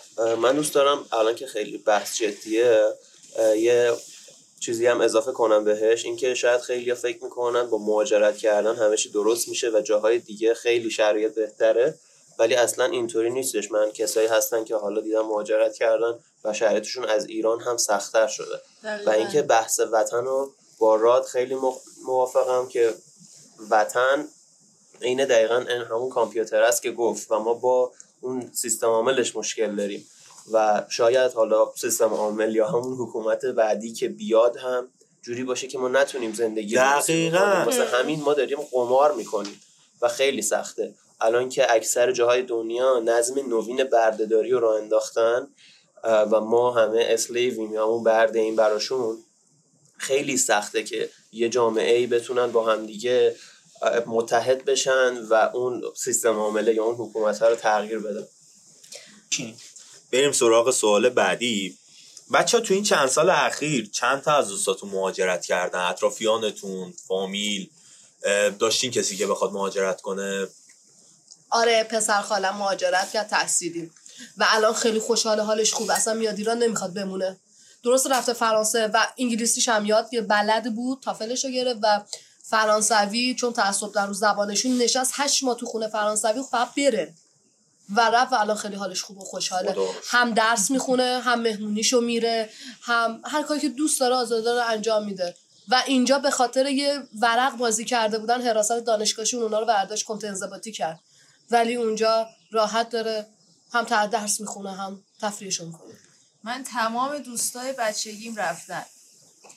من 0.42 0.56
دوست 0.56 0.74
دارم 0.74 1.04
الان 1.12 1.34
که 1.34 1.46
خیلی 1.46 1.78
بحث 1.78 2.16
جدیه 2.16 2.82
یه 3.56 3.92
چیزی 4.60 4.86
هم 4.86 5.00
اضافه 5.00 5.32
کنم 5.32 5.64
بهش 5.64 6.04
اینکه 6.04 6.34
شاید 6.34 6.60
خیلی 6.60 6.94
فکر 6.94 7.24
می‌کنن 7.24 7.70
با 7.70 7.78
مهاجرت 7.78 8.36
کردن 8.36 8.76
همه 8.76 8.96
چی 8.96 9.10
درست 9.10 9.48
میشه 9.48 9.70
و 9.70 9.80
جاهای 9.80 10.18
دیگه 10.18 10.54
خیلی 10.54 10.90
شرایط 10.90 11.34
بهتره. 11.34 11.98
ولی 12.38 12.54
اصلا 12.54 12.84
اینطوری 12.84 13.30
نیستش. 13.30 13.72
من 13.72 13.90
کسایی 13.90 14.28
هستن 14.28 14.64
که 14.64 14.76
حالا 14.76 15.00
دیدم 15.00 15.26
مهاجرت 15.26 15.74
کردن 15.74 16.18
و 16.44 16.52
شرایطشون 16.52 17.04
از 17.04 17.26
ایران 17.26 17.60
هم 17.60 17.76
سختتر 17.76 18.26
شده. 18.26 18.60
و 19.06 19.10
اینکه 19.10 19.42
بحث 19.42 19.80
وطن 19.92 20.24
رو 20.24 20.52
با 20.78 20.96
راد 20.96 21.24
خیلی 21.24 21.56
موافقم 22.06 22.68
که 22.68 22.94
وطن 23.70 24.28
اینه 25.00 25.26
دقیقا 25.26 25.56
این 25.56 25.82
همون 25.82 26.08
کامپیوتر 26.08 26.62
است 26.62 26.82
که 26.82 26.92
گفت 26.92 27.30
و 27.30 27.38
ما 27.38 27.54
با 27.54 27.92
اون 28.20 28.50
سیستم 28.52 28.86
عاملش 28.86 29.36
مشکل 29.36 29.76
داریم. 29.76 30.06
و 30.52 30.84
شاید 30.88 31.32
حالا 31.32 31.72
سیستم 31.76 32.08
عامل 32.14 32.54
یا 32.54 32.68
همون 32.68 32.96
حکومت 32.98 33.46
بعدی 33.46 33.92
که 33.92 34.08
بیاد 34.08 34.56
هم 34.56 34.88
جوری 35.22 35.44
باشه 35.44 35.66
که 35.66 35.78
ما 35.78 35.88
نتونیم 35.88 36.32
زندگی 36.32 36.76
دقیقا. 36.76 37.62
واسه 37.66 37.84
همین 37.84 38.20
ما 38.20 38.34
داریم 38.34 38.58
قمار 38.72 39.12
می‌کنیم 39.12 39.60
و 40.02 40.08
خیلی 40.08 40.42
سخته. 40.42 40.94
الان 41.20 41.48
که 41.48 41.74
اکثر 41.74 42.12
جاهای 42.12 42.42
دنیا 42.42 43.00
نظم 43.04 43.34
نوین 43.48 43.84
بردهداری 43.84 44.50
رو 44.50 44.60
راه 44.60 44.76
انداختن 44.76 45.48
و 46.04 46.40
ما 46.40 46.70
همه 46.70 47.06
اسلیویم 47.08 47.74
یا 47.74 47.86
همون 47.86 48.04
برده 48.04 48.38
این 48.38 48.56
براشون 48.56 49.18
خیلی 49.96 50.36
سخته 50.36 50.82
که 50.82 51.10
یه 51.32 51.48
جامعه 51.48 51.96
ای 51.96 52.06
بتونن 52.06 52.46
با 52.46 52.66
همدیگه 52.66 53.36
متحد 54.06 54.64
بشن 54.64 55.18
و 55.30 55.34
اون 55.54 55.82
سیستم 55.96 56.34
عامله 56.34 56.74
یا 56.74 56.84
اون 56.84 56.94
حکومت 56.94 57.42
رو 57.42 57.56
تغییر 57.56 57.98
بدن. 57.98 58.26
بریم 60.12 60.32
سراغ 60.32 60.70
سوال 60.70 61.08
بعدی. 61.08 61.78
بچه 62.32 62.60
تو 62.60 62.74
این 62.74 62.82
چند 62.82 63.06
سال 63.08 63.30
اخیر 63.30 63.90
چند 63.92 64.22
تا 64.22 64.36
از 64.36 64.48
دوستاتون 64.48 64.90
مهاجرت 64.90 65.46
کردن؟ 65.46 65.80
اطرافیانتون 65.80 66.94
فامیل؟ 67.08 67.70
داشتین 68.58 68.90
کسی 68.90 69.16
که 69.16 69.26
بخواد 69.26 69.52
مهاجرت 69.52 70.00
کنه؟ 70.00 70.46
آره 71.50 71.84
پسر 71.84 72.22
خالم 72.22 72.56
مهاجرت 72.56 73.10
کرد 73.10 73.28
تحصیلی. 73.28 73.90
و 74.38 74.46
الان 74.48 74.72
خیلی 74.72 74.98
خوشحال 74.98 75.40
حالش 75.40 75.72
خوب 75.72 75.90
اصلا 75.90 76.14
میاد 76.14 76.38
ایران 76.38 76.58
نمی‌خواد 76.58 76.94
بمونه. 76.94 77.36
درست 77.82 78.06
رفته 78.06 78.32
فرانسه 78.32 78.86
و 78.86 79.06
انگلیسیش 79.18 79.68
هم 79.68 79.86
یاد 79.86 80.08
یه 80.12 80.20
بلد 80.20 80.74
بود 80.74 81.02
تافلش 81.02 81.44
رو 81.44 81.50
گرفت 81.50 81.80
و 81.82 82.02
فرانسوی 82.42 83.34
چون 83.34 83.52
تعصب 83.52 83.92
در 83.92 84.06
رو 84.06 84.14
زبانشون 84.14 84.78
نشست 84.78 85.12
هشت 85.14 85.44
ماه 85.44 85.56
تو 85.56 85.66
خونه 85.66 85.88
فرانسوی 85.88 86.42
فقط 86.50 86.74
بره. 86.76 87.14
و 87.96 88.00
رفت 88.00 88.32
و 88.32 88.36
الان 88.36 88.56
خیلی 88.56 88.76
حالش 88.76 89.02
خوب 89.02 89.18
و 89.18 89.24
خوشحاله. 89.24 89.76
هم 90.08 90.34
درس 90.34 90.70
می‌خونه 90.70 91.20
هم 91.24 91.40
مهمونیشو 91.40 92.00
میره 92.00 92.50
هم 92.82 93.20
هر 93.24 93.42
کاری 93.42 93.60
که 93.60 93.68
دوست 93.68 94.00
داره 94.00 94.14
آزاده 94.14 94.54
رو 94.54 94.66
انجام 94.66 95.04
میده. 95.04 95.36
و 95.68 95.82
اینجا 95.86 96.18
به 96.18 96.30
خاطر 96.30 96.66
یه 96.66 97.02
ورق 97.20 97.56
بازی 97.56 97.84
کرده 97.84 98.18
بودن 98.18 98.42
حراست 98.42 98.78
دانشگاهشون 98.78 99.42
اونا 99.42 99.60
رو 99.60 99.66
برداشت 99.66 100.04
کنت 100.04 100.24
انضباطی 100.24 100.72
کرد. 100.72 101.00
ولی 101.50 101.74
اونجا 101.74 102.28
راحت 102.52 102.90
داره 102.90 103.26
هم 103.72 103.84
تا 103.84 104.06
درس 104.06 104.40
می‌خونه 104.40 104.76
هم 104.76 105.02
تفریحشون 105.20 105.72
کنه 105.72 105.94
من 106.44 106.62
تمام 106.62 107.18
دوستای 107.18 107.72
بچگیم 107.72 108.36
رفتن. 108.36 108.84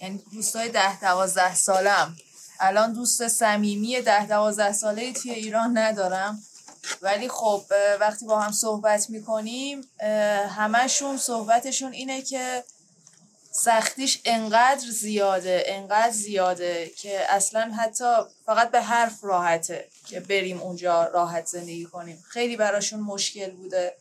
یعنی 0.01 0.23
دوستای 0.33 0.69
ده 0.69 0.99
دوازده 0.99 1.55
سالم. 1.55 2.15
الان 2.59 2.93
دوست 2.93 3.27
صمیمی 3.27 4.01
ده 4.01 4.27
دوازده 4.27 4.73
ساله 4.73 5.13
توی 5.13 5.31
ایران 5.31 5.77
ندارم. 5.77 6.43
ولی 7.01 7.29
خب 7.29 7.63
وقتی 7.99 8.25
با 8.25 8.39
هم 8.39 8.51
صحبت 8.51 9.09
می‌کنیم 9.09 9.87
همشون 10.49 11.17
صحبتشون 11.17 11.91
اینه 11.91 12.21
که 12.21 12.63
سختیش 13.51 14.21
انقدر 14.25 14.89
زیاده 14.89 15.63
انقدر 15.65 16.11
زیاده 16.11 16.91
که 16.97 17.33
اصلا 17.33 17.71
حتی 17.77 18.13
فقط 18.45 18.71
به 18.71 18.81
حرف 18.81 19.23
راحته 19.23 19.87
که 20.05 20.19
بریم 20.19 20.61
اونجا 20.61 21.03
راحت 21.03 21.45
زندگی 21.45 21.85
کنیم. 21.85 22.23
خیلی 22.29 22.57
براشون 22.57 22.99
مشکل 22.99 23.51
بوده. 23.51 23.95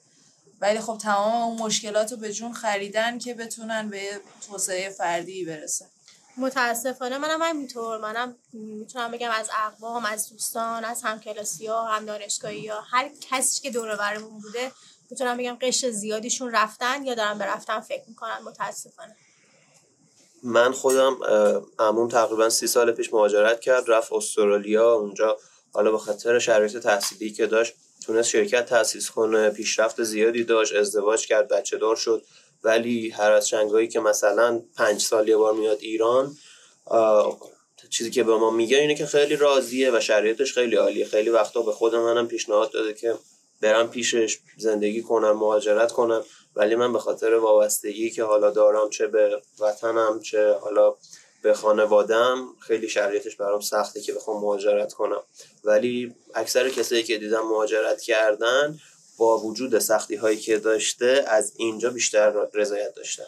ولی 0.61 0.81
خب 0.81 0.99
تمام 1.03 1.43
اون 1.43 1.63
مشکلات 1.63 2.13
رو 2.13 2.19
به 2.19 2.33
جون 2.33 2.53
خریدن 2.53 3.19
که 3.19 3.35
بتونن 3.35 3.91
به 3.91 4.21
توسعه 4.49 4.91
فردی 4.91 5.45
برسن. 5.45 5.87
متاسفانه 6.41 7.19
منم 7.19 7.43
همینطور. 7.43 7.99
منم 7.99 8.37
می‌تونم 8.53 9.11
بگم 9.11 9.31
از 9.31 9.51
اقوام 9.67 10.05
از 10.05 10.31
دوستان 10.31 10.85
از 10.85 11.03
همکلاسی 11.03 11.67
ها 11.67 11.85
هم 11.85 12.05
دانشگاهی 12.05 12.69
ها 12.69 12.81
هر 12.81 13.11
کسی 13.31 13.63
که 13.63 13.71
دور 13.71 13.97
برمون 13.97 14.41
بوده 14.41 14.73
می‌تونم 15.11 15.37
بگم 15.37 15.59
قشر 15.61 15.91
زیادیشون 15.91 16.53
رفتن 16.53 17.05
یا 17.05 17.15
دارن 17.15 17.39
به 17.39 17.45
رفتن 17.45 17.81
فکر 17.81 18.03
می‌کنن. 18.09 18.39
متاسفانه. 18.45 19.17
من 20.43 20.73
خودم 20.73 21.17
عموم 21.79 22.09
تقریبا 22.09 22.49
سی 22.49 22.67
سال 22.67 22.93
پیش 22.93 23.13
مهاجرت 23.13 23.61
کرد 23.61 23.85
رفت 23.91 24.13
استرالیا. 24.13 24.95
اونجا 24.95 25.37
حالا 25.73 25.91
به 25.91 25.99
خاطر 25.99 26.39
شرایط 26.39 26.77
تحصیلی 26.77 27.31
که 27.31 27.47
داشت 27.47 27.75
تونست 28.07 28.29
شرکت 28.29 28.67
تأسیس 28.67 29.11
کنه 29.11 29.51
پیشرفت 29.51 30.03
زیادی 30.03 30.45
داشت 30.45 30.75
ازدواج 30.75 31.27
کرد 31.27 31.49
بچه 31.49 31.79
دار 31.79 31.97
شد. 31.97 32.25
ولی 32.65 33.11
هر 33.11 33.33
از 33.33 33.49
شنگایی 33.49 33.89
که 33.89 34.01
مثلا 34.01 34.63
پنج 34.77 35.01
سال 35.01 35.29
یه 35.29 35.37
بار 35.37 35.55
میاد 35.55 35.79
ایران 35.81 36.37
چیزی 37.91 38.11
که 38.11 38.25
به 38.25 38.37
ما 38.37 38.51
میگه 38.51 38.79
اینه 38.79 38.95
که 38.95 39.07
خیلی 39.07 39.37
راضیه 39.37 39.91
و 39.91 40.01
شرایطش 40.01 40.55
خیلی 40.55 40.77
عالیه. 40.77 41.07
خیلی 41.07 41.31
وقتا 41.31 41.63
به 41.63 41.73
خود 41.73 41.95
منم 41.95 42.29
پیشنهاد 42.29 42.71
داده 42.71 42.95
که 42.95 43.15
برم 43.61 43.91
پیشش 43.91 44.39
زندگی 44.59 45.03
کنم 45.03 45.33
مهاجرت 45.33 45.93
کنم. 45.93 46.25
ولی 46.57 46.75
من 46.75 46.93
به 46.93 46.99
خاطر 46.99 47.35
وابستگی 47.35 48.11
که 48.11 48.25
حالا 48.25 48.51
دارم 48.51 48.91
چه 48.91 49.07
به 49.07 49.43
وطنم 49.61 50.21
چه 50.21 50.53
حالا 50.53 50.95
به 51.43 51.55
خانوادم 51.55 52.47
خیلی 52.61 52.89
شرایطش 52.89 53.37
برام 53.37 53.61
سخته 53.61 54.01
که 54.01 54.13
بخوام 54.13 54.41
مهاجرت 54.41 54.93
کنم. 54.93 55.23
ولی 55.65 56.15
اکثر 56.35 56.69
کسایی 56.69 57.03
که 57.03 57.19
دیدم 57.19 57.41
مهاجرت 57.41 58.01
کردن 58.01 58.79
با 59.21 59.39
وجود 59.39 59.79
سختی 59.79 60.17
هایی 60.17 60.39
که 60.39 60.59
داشته 60.59 61.25
از 61.29 61.53
اینجا 61.57 61.91
بیشتر 61.91 62.33
رضایت 62.55 62.95
داشتن 62.95 63.25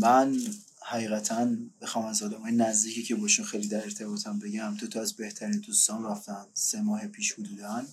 من 0.00 0.40
حقیقتا 0.80 1.48
بخوام 1.82 2.04
از 2.04 2.22
آدم 2.22 2.40
های 2.40 2.52
نزدیکی 2.52 3.02
که 3.02 3.14
باشون 3.14 3.46
خیلی 3.46 3.68
در 3.68 3.82
ارتباطم 3.82 4.38
بگم 4.38 4.76
تو 4.80 4.86
تا 4.86 5.00
از 5.00 5.16
بهترین 5.16 5.60
دوستان 5.60 6.04
رفتم 6.04 6.46
سه 6.54 6.80
ماه 6.80 7.06
پیش 7.06 7.32
حدودن 7.32 7.86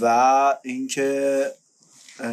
و 0.00 0.54
اینکه 0.62 1.52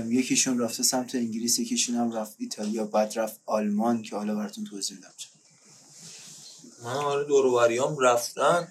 یکیشون 0.07 0.59
رفته 0.59 0.83
سمت 0.83 1.15
انگلیس 1.15 1.59
یکیشون 1.59 1.95
هم 1.95 2.11
رفت 2.11 2.35
ایتالیا 2.39 2.85
بعد 2.85 3.19
رفت 3.19 3.39
آلمان 3.45 4.01
که 4.01 4.15
حالا 4.15 4.35
براتون 4.35 4.63
توضیح 4.63 4.97
میدم 4.97 5.11
من 6.83 6.95
آره 6.95 7.23
دوروبریام 7.23 7.97
رفتن 7.99 8.67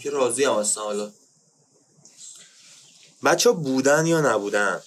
که 0.00 0.10
راضی 0.10 0.44
هم 0.44 0.54
هستن 0.54 0.80
حالا. 0.80 1.12
بچه 3.24 3.50
بودن 3.50 4.06
یا 4.06 4.20
نبودن؟ 4.20 4.82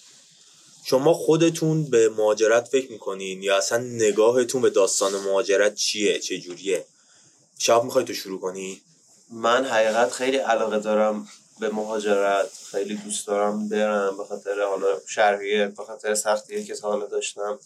شما 0.86 1.14
خودتون 1.14 1.84
به 1.84 2.10
مهاجرت 2.10 2.68
فکر 2.68 2.92
می‌کنین 2.92 3.44
یا 3.44 3.58
اصلا 3.58 3.78
نگاهتون 3.78 4.62
به 4.62 4.70
داستان 4.70 5.16
مهاجرت 5.16 5.76
چیه؟ 5.76 6.20
چجوریه 6.20 6.86
شب 7.58 7.84
می‌خوای 7.84 8.06
تو 8.06 8.14
شروع 8.14 8.40
کنی؟ 8.40 8.82
من 9.32 9.66
حقیقت 9.66 10.12
خیلی 10.12 10.38
علاقه 10.38 10.80
دارم 10.80 11.28
به 11.60 11.70
مهاجرت 11.70 12.50
خیلی 12.72 12.96
دوست 12.96 13.28
دارم 13.28 13.70
برم 13.70 14.18
به 14.18 14.24
خاطر 14.24 14.62
حالا 14.62 15.00
شرحیه 15.08 15.68
به 15.68 15.84
خاطر 15.84 16.16
سختیه 16.16 16.64
که 16.64 16.76
حالا 16.82 17.06
داشتم 17.06 17.60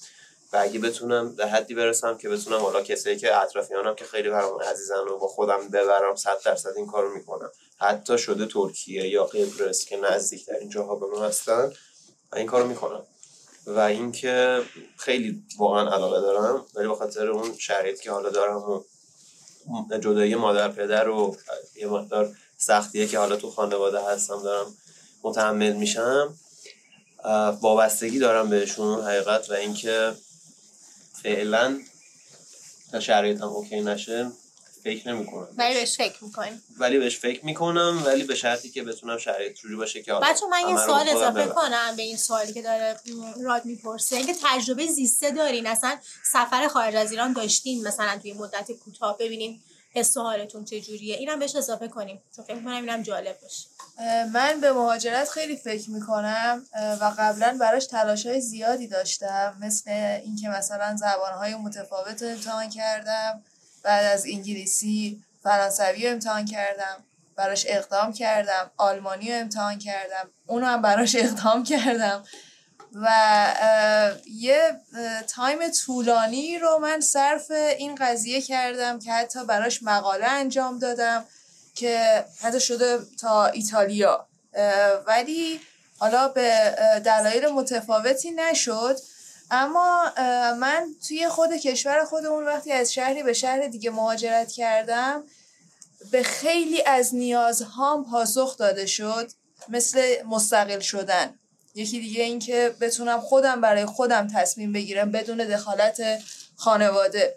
و 0.53 0.57
اگه 0.57 0.79
بتونم 0.79 1.35
به 1.35 1.47
حدی 1.47 1.73
برسم 1.73 2.17
که 2.17 2.29
بتونم 2.29 2.59
حالا 2.59 2.81
کسایی 2.81 3.17
که 3.17 3.41
اطرافیانم 3.41 3.95
که 3.95 4.05
خیلی 4.05 4.29
برام 4.29 4.61
عزیزن 4.61 4.99
و 4.99 5.17
با 5.17 5.27
خودم 5.27 5.67
ببرم 5.67 6.15
صد 6.15 6.37
درصد 6.45 6.73
این 6.75 6.87
کارو 6.87 7.15
می‌کنم. 7.15 7.51
حتی 7.79 8.17
شده 8.17 8.45
ترکیه 8.45 9.09
یا 9.09 9.23
قبرس 9.23 9.85
که 9.85 9.97
نزدیک 9.97 10.45
در 10.45 10.55
این 10.59 10.69
جاها 10.69 10.95
به 10.95 11.05
ما 11.05 11.25
هستن 11.25 11.71
و 12.31 12.35
این 12.35 12.45
کارو 12.45 12.67
می‌کنم. 12.67 13.03
و 13.65 13.79
اینکه 13.79 14.61
خیلی 14.97 15.43
واقعا 15.57 15.95
علاقه 15.95 16.21
دارم 16.21 16.65
ولی 16.75 16.87
به 16.87 16.95
خاطر 16.95 17.27
اون 17.27 17.57
شرایطی 17.57 18.03
که 18.03 18.11
حالا 18.11 18.29
دارم 18.29 18.57
و 18.57 18.83
جدایی 19.97 20.35
مادر 20.35 20.69
پدر 20.69 21.09
و 21.09 21.37
یه 21.75 21.87
مقدار 21.87 22.35
سختیه 22.57 23.07
که 23.07 23.17
حالا 23.17 23.35
تو 23.35 23.51
خانواده 23.51 24.05
هستم 24.05 24.43
دارم 24.43 24.73
متحمل 25.23 25.73
میشم 25.73 26.35
وابستگی 27.61 28.19
دارم 28.19 28.49
بهشون 28.49 29.03
حقیقت 29.03 29.49
و 29.49 29.53
اینکه 29.53 30.13
فعلا 31.23 31.79
تا 32.91 32.99
شرایطم 32.99 33.47
اوکی 33.47 33.81
نشه 33.81 34.31
فکر 34.83 35.07
نمی‌کنم. 35.13 35.47
ولی 35.57 35.73
بهش 35.73 35.97
فکر 35.97 36.23
می‌کنم 36.23 36.61
ولی 36.77 36.97
بهش 36.99 37.19
فکر 37.19 37.45
می‌کنم 37.45 38.03
ولی 38.05 38.23
به 38.23 38.35
شرطی 38.35 38.69
که 38.69 38.83
بتونم 38.83 39.17
شرایط 39.17 39.55
جوری 39.55 39.75
باشه 39.75 40.01
که 40.01 40.13
بچه 40.13 40.45
من 40.51 40.69
یه 40.69 40.77
سوال 40.85 41.09
اضافه 41.09 41.47
کنم 41.47 41.95
به 41.95 42.03
این 42.03 42.17
سوالی 42.17 42.53
که 42.53 42.61
داره 42.61 42.99
راد 43.41 43.65
می‌پرسه. 43.65 44.15
اینکه 44.15 44.35
تجربه 44.43 44.85
زیسته 44.85 45.31
دارین. 45.31 45.67
اصلا 45.67 45.97
سفر 46.31 46.67
خارج 46.67 46.95
از 46.95 47.11
ایران 47.11 47.33
داشتین 47.33 47.87
مثلا 47.87 48.19
توی 48.21 48.33
مدت 48.33 48.71
کوتاه؟ 48.71 49.17
ببینین 49.17 49.61
حس 49.93 50.17
و 50.17 50.21
حالتون 50.21 50.65
چجوریه 50.65 51.15
اینم 51.15 51.39
بهش 51.39 51.55
اضافه 51.55 51.87
کنیم. 51.87 52.21
چون 52.35 52.45
فکر 52.45 52.55
کنم 52.55 52.67
اینم 52.67 53.01
جالب 53.01 53.37
باشه. 53.41 53.65
من 54.33 54.61
به 54.61 54.71
مهاجرت 54.71 55.29
خیلی 55.29 55.57
فکر 55.57 55.89
می‌کنم 55.89 56.65
و 57.01 57.13
قبلا 57.17 57.57
براش 57.61 57.85
تلاش 57.85 58.25
های 58.25 58.41
زیادی 58.41 58.87
داشتم. 58.87 59.57
مثل 59.61 59.91
اینکه 60.23 60.49
مثلا 60.49 60.95
زبانهای 60.95 61.55
متفاوت 61.55 62.23
رو 62.23 62.29
امتحان 62.29 62.69
کردم. 62.69 63.43
بعد 63.83 64.05
از 64.05 64.25
انگلیسی 64.25 65.23
فرانسوی 65.43 66.07
امتحان 66.07 66.45
کردم 66.45 67.03
براش 67.35 67.65
اقدام 67.67 68.13
کردم 68.13 68.71
آلمانی 68.77 69.31
رو 69.31 69.39
امتحان 69.39 69.79
کردم 69.79 70.29
اونو 70.47 70.65
هم 70.65 70.81
براش 70.81 71.15
اقدام 71.15 71.63
کردم. 71.63 72.23
و 72.93 73.09
یه 74.25 74.81
تایم 75.27 75.71
طولانی 75.71 76.59
رو 76.59 76.77
من 76.77 76.99
صرف 76.99 77.51
این 77.51 77.95
قضیه 77.95 78.41
کردم 78.41 78.99
که 78.99 79.13
حتی 79.13 79.45
براش 79.45 79.83
مقاله 79.83 80.25
انجام 80.27 80.79
دادم 80.79 81.25
که 81.75 82.25
حتی 82.41 82.59
شده 82.59 82.99
تا 83.19 83.45
ایتالیا. 83.45 84.27
ولی 85.07 85.59
حالا 85.97 86.27
به 86.27 86.75
دلایل 87.05 87.47
متفاوتی 87.47 88.31
نشد. 88.31 88.97
اما 89.51 90.11
من 90.59 90.87
توی 91.07 91.29
خود 91.29 91.53
کشور 91.53 92.03
خودمون 92.03 92.45
وقتی 92.45 92.71
از 92.71 92.93
شهری 92.93 93.23
به 93.23 93.33
شهر 93.33 93.67
دیگه 93.67 93.89
مهاجرت 93.89 94.51
کردم 94.51 95.23
به 96.11 96.23
خیلی 96.23 96.83
از 96.83 97.15
نیازهام 97.15 98.11
پاسخ 98.11 98.57
داده 98.57 98.85
شد 98.85 99.31
مثل 99.69 100.23
مستقل 100.25 100.79
شدن. 100.79 101.39
یکی 101.75 101.99
دیگه 101.99 102.23
این 102.23 102.39
که 102.39 102.75
بتونم 102.81 103.21
خودم 103.21 103.61
برای 103.61 103.85
خودم 103.85 104.27
تصمیم 104.27 104.73
بگیرم 104.73 105.11
بدون 105.11 105.37
دخالت 105.37 106.01
خانواده. 106.55 107.35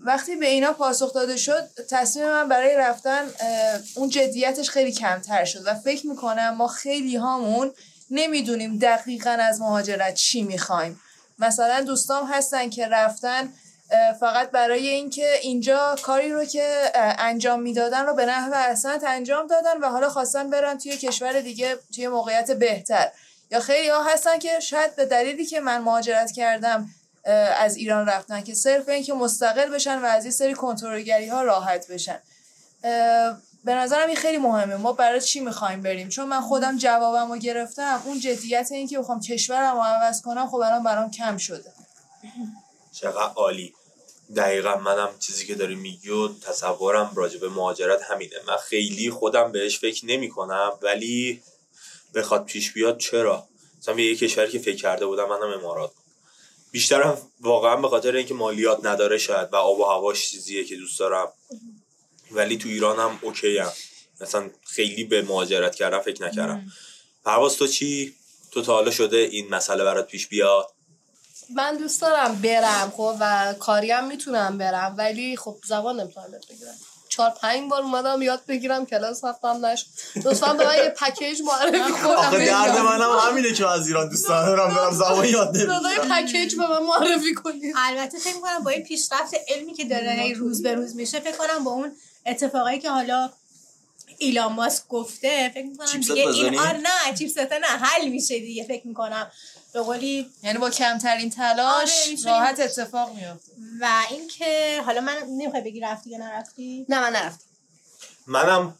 وقتی 0.00 0.36
به 0.36 0.46
اینا 0.46 0.72
پاسخ 0.72 1.14
داده 1.14 1.36
شد 1.36 1.68
تصمیم 1.90 2.26
من 2.26 2.48
برای 2.48 2.76
رفتن 2.76 3.30
اون 3.94 4.08
جدیتش 4.08 4.70
خیلی 4.70 4.92
کمتر 4.92 5.44
شد 5.44 5.66
و 5.66 5.74
فکر 5.74 6.06
می‌کنم 6.06 6.54
ما 6.56 6.68
خیلی 6.68 7.16
هامون 7.16 7.72
نمی‌دونیم 8.10 8.78
دقیقا 8.78 9.30
از 9.30 9.60
مهاجرت 9.60 10.14
چی 10.14 10.42
می‌خوایم. 10.42 11.00
مثلا 11.38 11.80
دوستام 11.80 12.26
هستن 12.26 12.70
که 12.70 12.88
رفتن 12.88 13.52
فقط 14.20 14.50
برای 14.50 14.88
اینکه 14.88 15.32
اینجا 15.42 15.96
کاری 16.02 16.32
رو 16.32 16.44
که 16.44 16.92
انجام 17.18 17.62
می‌دادن 17.62 18.06
رو 18.06 18.14
به 18.14 18.26
نحو 18.26 18.54
احسنت 18.54 19.04
انجام 19.04 19.46
دادن 19.46 19.78
و 19.78 19.88
حالا 19.88 20.10
خواستن 20.10 20.50
برن 20.50 20.78
توی 20.78 20.96
کشور 20.96 21.40
دیگه 21.40 21.76
توی 21.94 22.08
موقعیت 22.08 22.50
بهتر. 22.50 23.10
یا 23.50 23.60
خیلی 23.60 23.88
ها 23.88 24.04
هستن 24.04 24.38
که 24.38 24.60
شاید 24.60 24.96
به 24.96 25.06
دلیلی 25.06 25.46
که 25.46 25.60
من 25.60 25.78
مهاجرت 25.78 26.32
کردم 26.32 26.88
از 27.58 27.76
ایران 27.76 28.06
رفتن 28.06 28.40
که 28.40 28.54
صرف 28.54 28.88
اینکه 28.88 29.12
مستقل 29.12 29.70
بشن 29.70 29.98
و 29.98 30.04
از 30.04 30.24
این 30.24 30.32
سری 30.32 30.54
کنترلگری 30.54 31.28
ها 31.28 31.42
راحت 31.42 31.86
بشن. 31.88 32.18
به 33.64 33.74
نظرم 33.74 34.06
این 34.06 34.16
خیلی 34.16 34.38
مهمه. 34.38 34.76
ما 34.76 34.92
برای 34.92 35.20
چی 35.20 35.40
می‌خوایم 35.40 35.80
بریم؟ 35.82 36.08
چون 36.08 36.28
من 36.28 36.40
خودم 36.40 36.78
جوابم 36.78 37.32
رو 37.32 37.38
گرفتم. 37.38 38.02
اون 38.04 38.20
جدیت 38.20 38.68
این 38.72 38.88
که 38.88 38.98
بخوام 38.98 39.20
کشورم 39.20 39.76
رو 39.76 39.82
عوض 39.82 40.22
کنم 40.22 40.46
خب 40.46 40.56
الان 40.56 40.82
برام 40.82 41.10
کم 41.10 41.36
شده. 41.36 41.72
چقدر 42.92 43.32
عالی. 43.34 43.74
دقیقا 44.36 44.76
منم 44.76 45.08
چیزی 45.18 45.46
که 45.46 45.54
داری 45.54 45.74
میگی 45.74 46.08
و 46.08 46.28
تصورم 46.28 47.10
راجع 47.14 47.40
به 47.40 47.48
مهاجرت 47.48 48.02
همینه. 48.02 48.36
من 48.48 48.56
خیلی 48.56 49.10
خودم 49.10 49.52
بهش 49.52 49.78
فکر 49.78 50.06
نمی 50.06 50.28
کنم 50.28 50.70
ولی 50.82 51.42
بخواد 52.14 52.44
پیش 52.44 52.72
بیاد 52.72 52.98
چرا؟ 52.98 53.48
مثلا 53.78 53.94
به 53.94 54.02
یه 54.02 54.16
کشوری 54.16 54.52
که 54.52 54.58
فکر 54.58 54.76
کرده 54.76 55.06
بودم 55.06 55.28
منم 55.28 55.52
امارات 55.60 55.90
بیشترم 56.70 57.18
واقعا 57.40 57.76
به 57.76 57.88
خاطر 57.88 58.16
اینکه 58.16 58.34
مالیات 58.34 58.84
نداره 58.84 59.18
شاید 59.18 59.52
و 59.52 59.56
آب 59.56 59.80
و 59.80 59.84
هواش 59.84 60.30
چیزیه 60.30 60.64
که 60.64 60.76
دوست 60.76 60.98
دارم. 60.98 61.32
ولی 62.30 62.56
تو 62.56 62.68
ایران 62.68 62.98
هم 62.98 63.18
اوکی 63.22 63.58
هم. 63.58 63.72
مثلا 64.20 64.50
خیلی 64.64 65.04
به 65.04 65.22
مهاجرت 65.22 65.74
کردم 65.74 66.00
فکر 66.00 66.22
نکردم. 66.22 66.66
پرواز 67.24 67.56
تو 67.56 67.66
چی؟ 67.66 68.14
تو 68.50 68.62
تا 68.62 68.72
حالا 68.72 68.90
شده 68.90 69.16
این 69.16 69.48
مسئله 69.48 69.84
برات 69.84 70.06
پیش 70.06 70.28
بیاد؟ 70.28 70.66
من 71.54 71.76
دوست 71.76 72.00
دارم 72.00 72.34
برم 72.34 72.92
خب 72.96 73.16
و 73.20 73.54
کاری 73.58 73.90
هم 73.90 74.06
می‌تونم 74.06 74.58
برم. 74.58 74.94
ولی 74.98 75.36
خب 75.36 75.56
زبان 75.68 76.00
نمی‌تونم 76.00 76.26
بگیرم. 76.50 76.74
چهار 77.08 77.30
پنج 77.30 77.70
بار 77.70 77.82
اومدم 77.82 78.22
یاد 78.22 78.46
بگیرم 78.48 78.86
کلاس 78.86 79.24
رفتم 79.24 79.66
نشد. 79.66 79.86
دوستان 80.24 80.56
به 80.56 80.66
من 80.66 80.76
یه 80.76 80.94
پکیج 81.00 81.40
معرفی 81.42 81.92
کنم. 81.92 82.10
آخه 82.10 82.46
درد 82.46 82.78
منم 82.78 83.18
همینه 83.18 83.52
که 83.52 83.66
از 83.66 83.86
ایران 83.86 84.08
دوست 84.08 84.28
دارم 84.28 84.74
برم 84.74 84.92
زبان 84.92 85.28
یاد 85.28 85.56
نمی‌گیرم. 85.56 86.24
پکیج 86.24 86.56
به 86.56 86.66
من 86.66 86.82
معرفی 86.82 87.34
کنید. 87.34 87.74
البته 87.76 88.18
فکر 88.18 88.34
می‌کنم 88.34 88.64
با 88.64 88.70
این 88.70 88.82
پیشرفت 88.82 89.34
علمی 89.48 89.74
که 89.74 89.84
داره 89.84 90.32
روز 90.32 90.62
به 90.62 90.74
روز 90.74 90.96
میشه 90.96 91.20
فکر 91.20 91.36
کنم 91.36 91.64
با 91.64 91.70
اون 91.70 91.96
اتفاقایی 92.26 92.78
که 92.78 92.90
حالا 92.90 93.30
ایلان 94.18 94.52
ماسک 94.52 94.88
گفته 94.88 95.50
فکر 95.54 95.66
می‌کنم 95.66 96.00
دیگه 96.00 96.28
این 96.28 96.58
آر 96.58 96.76
نه 96.76 97.16
چیپست 97.18 97.38
نه 97.38 97.66
حل 97.66 98.08
میشه 98.08 98.38
دیگه 98.38 98.64
فکر 98.64 98.86
می‌کنم. 98.86 99.30
به 99.72 99.80
قولی 99.80 100.30
یعنی 100.42 100.58
با 100.58 100.70
کمترین 100.70 101.30
تلاش 101.30 101.90
آره 102.24 102.24
راحت 102.24 102.60
اتفاق 102.60 103.10
میفته 103.14 103.52
و 103.80 104.02
اینکه 104.10 104.82
حالا 104.86 105.00
من 105.00 105.16
نمی‌خوای 105.28 105.62
بگی 105.62 105.80
رفتی 105.80 106.10
یا 106.10 106.18
نرفتی؟ 106.18 106.86
نه 106.88 107.00
من 107.00 107.16
نرفتم. 107.16 107.44
منم 108.26 108.74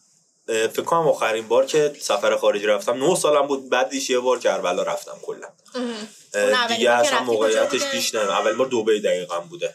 فکر 0.46 0.82
کنم 0.82 1.08
آخرین 1.08 1.48
بار 1.48 1.66
که 1.66 1.96
سفر 2.00 2.36
خارجی 2.36 2.66
رفتم 2.66 3.04
نه 3.04 3.14
سالم 3.14 3.46
بود 3.46 3.68
بعدش 3.68 4.10
یه 4.10 4.18
بار 4.18 4.38
کربلا 4.38 4.82
رفتم 4.82 5.18
کلا. 5.22 5.48
دیگه 6.68 6.90
اصلا 6.90 7.22
موقعیتش 7.22 7.84
پیش 7.84 8.14
نه 8.14 8.20
اول 8.20 8.52
بار 8.52 8.66
دبی 8.66 9.00
دقیقا 9.00 9.40
بوده. 9.40 9.74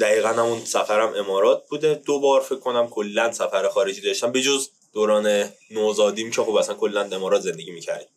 دقیقا 0.00 0.28
همون 0.28 0.64
سفرم 0.64 1.14
امارات 1.14 1.68
بوده. 1.68 1.94
دو 1.94 2.20
بار 2.20 2.40
فکر 2.40 2.58
کنم 2.58 2.88
کلا 2.88 3.32
سفر 3.32 3.68
خارجی 3.68 4.00
داشتم. 4.00 4.32
به 4.32 4.42
جز 4.42 4.68
دوران 4.92 5.44
نوزادیم 5.70 6.30
که 6.30 6.42
خب 6.42 6.54
اصلا 6.54 6.74
کلا 6.74 7.08
امارات 7.12 7.40
زندگی 7.40 7.70
می‌کردیم. 7.70 8.08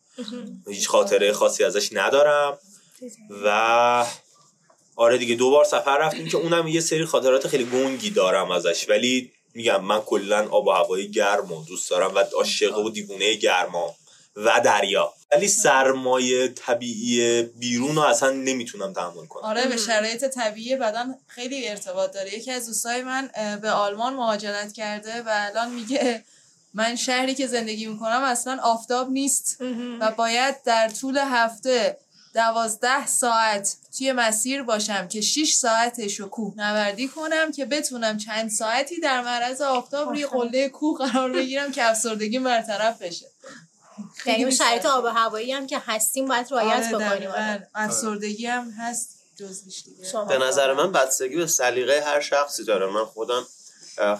هیچ 0.68 0.88
خاطره 0.88 1.32
خاصی 1.32 1.64
ازش 1.64 1.88
ندارم. 1.92 2.58
و 3.44 4.06
آره 4.96 5.18
دیگه 5.18 5.34
دو 5.34 5.50
بار 5.50 5.64
سفر 5.64 5.98
رفتیم 5.98 6.28
که 6.28 6.36
اونم 6.36 6.68
یه 6.68 6.80
سری 6.80 7.04
خاطرات 7.04 7.48
خیلی 7.48 7.64
گنگی 7.64 8.10
دارم 8.10 8.50
ازش. 8.50 8.88
ولی 8.88 9.32
میگم 9.54 9.84
من 9.84 10.00
کلا 10.00 10.48
آب 10.50 10.66
و 10.66 10.70
هوای 10.70 11.10
گرم 11.10 11.52
و 11.52 11.64
دوست 11.64 11.90
دارم 11.90 12.14
و 12.14 12.18
عاشق 12.18 12.78
و 12.78 12.90
دیوونه 12.90 13.34
گرما 13.34 13.94
و 14.36 14.60
دریا. 14.64 15.12
ولی 15.32 15.48
سرمایه 15.48 16.48
طبیعی 16.48 17.42
بیرون 17.42 17.96
رو 17.96 18.02
اصلا 18.02 18.30
نمی‌تونم 18.30 18.92
تحمل 18.92 19.26
کنم. 19.26 19.42
آره 19.44 19.66
به 19.66 19.76
شرایط 19.76 20.24
طبیعی 20.24 20.76
بدن 20.76 21.14
خیلی 21.26 21.68
ارتباط 21.68 22.12
داره. 22.14 22.34
یکی 22.34 22.50
از 22.50 22.66
دوستای 22.66 23.02
من 23.02 23.30
به 23.62 23.70
آلمان 23.70 24.14
مهاجرت 24.14 24.72
کرده 24.72 25.22
و 25.22 25.28
الان 25.28 25.70
میگه 25.70 26.24
من 26.74 26.96
شهری 26.96 27.34
که 27.34 27.46
زندگی 27.46 27.86
می‌کنم 27.86 28.22
اصلا 28.22 28.58
آفتاب 28.62 29.10
نیست 29.10 29.56
و 30.00 30.10
باید 30.10 30.62
در 30.62 30.88
طول 30.88 31.18
هفته 31.18 31.96
دوازده 32.34 33.06
ساعت 33.06 33.76
توی 33.98 34.12
مسیر 34.12 34.62
باشم 34.62 35.08
که 35.08 35.20
6 35.20 35.52
ساعتش 35.52 36.20
رو 36.20 36.28
کوه 36.28 36.54
نوردی 36.56 37.08
کنم 37.08 37.52
که 37.52 37.64
بتونم 37.64 38.18
چند 38.18 38.50
ساعتی 38.50 39.00
در 39.00 39.20
معرض 39.20 39.60
آفتاب 39.60 40.08
روی 40.08 40.26
قله 40.26 40.68
کوه 40.68 40.98
قرار 40.98 41.32
بگیرم 41.32 41.72
که 41.72 41.90
افسردگی 41.90 42.38
برطرف 42.38 43.02
بشه. 43.02 43.26
یعنی 44.26 44.52
شرایط 44.52 44.86
آب 44.86 45.04
و 45.04 45.08
هوایی 45.08 45.52
هم 45.52 45.66
که 45.66 45.78
هستیم 45.78 46.26
باید 46.26 46.46
رعایت 46.50 46.94
آره 46.94 47.06
بکنیم. 47.06 47.30
آره. 47.30 47.68
افسردگی 47.74 48.46
هم 48.46 48.70
هست 48.70 49.18
جزویش 49.36 49.82
دیگه. 49.82 50.24
به 50.28 50.38
نظر 50.38 50.72
من 50.72 50.92
بستگی 50.92 51.36
به 51.36 51.46
سلیقه 51.46 52.02
هر 52.06 52.20
شخصی 52.20 52.64
داره. 52.64 52.86
من 52.86 53.04
خودم 53.04 53.46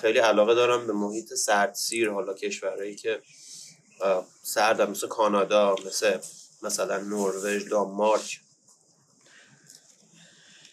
خیلی 0.01 0.19
علاقه 0.19 0.55
دارم 0.55 0.87
به 0.87 0.93
محیط 0.93 1.35
سیر 1.75 2.11
حالا 2.11 2.35
کشورهایی 2.35 2.97
که 2.97 3.23
سرد 4.43 4.83
مثل 4.83 5.09
کانادا 5.09 5.75
مثل 5.87 6.19
مثلا 6.63 6.99
نروژ 6.99 7.69
دانمارک. 7.69 8.41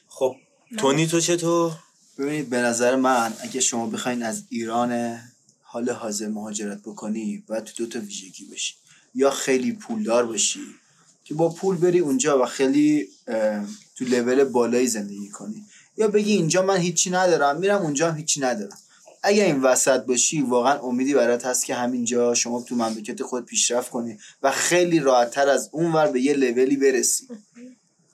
خب 0.07 0.35
تونی 0.77 1.07
تو 1.07 1.19
چطور؟ 1.19 1.71
ببینید 2.17 2.49
به 2.49 2.57
نظر 2.57 2.95
من 2.95 3.33
اگه 3.39 3.61
شما 3.61 3.87
بخواین 3.87 4.23
از 4.23 4.43
ایران 4.49 5.19
حال 5.61 5.89
حاضر 5.89 6.27
مهاجرت 6.27 6.81
بکنی 6.81 7.43
باید 7.47 7.63
تو 7.63 7.85
دو 7.85 7.91
تا 7.91 8.05
ویژگی 8.05 8.45
باشی 8.45 8.75
یا 9.17 9.29
خیلی 9.29 9.71
پولدار 9.71 10.25
باشی 10.25 10.59
که 11.23 11.33
با 11.33 11.49
پول 11.49 11.77
بری 11.77 11.99
اونجا 11.99 12.43
و 12.43 12.45
خیلی 12.45 13.07
تو 13.95 14.05
لول 14.05 14.43
بالایی 14.43 14.87
زندگی 14.87 15.29
کنی. 15.29 15.65
یا 15.97 16.07
بگی 16.07 16.31
اینجا 16.31 16.61
من 16.61 16.77
هیچی 16.77 17.09
ندارم 17.09 17.57
میرم 17.57 17.81
اونجا 17.81 18.11
هم 18.11 18.17
هیچی 18.17 18.39
ندارم. 18.39 18.77
اگه 19.23 19.43
این 19.43 19.61
وسط 19.61 20.05
باشی 20.05 20.41
واقعا 20.41 20.79
امیدی 20.79 21.13
برات 21.13 21.45
هست 21.45 21.65
که 21.65 21.75
همینجا 21.75 22.33
شما 22.33 22.61
تو 22.61 22.75
مملکت 22.75 23.23
خود 23.23 23.45
پیشرفت 23.45 23.89
کنی 23.89 24.19
و 24.43 24.51
خیلی 24.51 24.99
راحتتر 24.99 25.49
از 25.49 25.69
اون 25.71 25.93
ور 25.93 26.07
به 26.07 26.21
یه 26.21 26.33
لولی 26.33 26.77
برسی. 26.77 27.27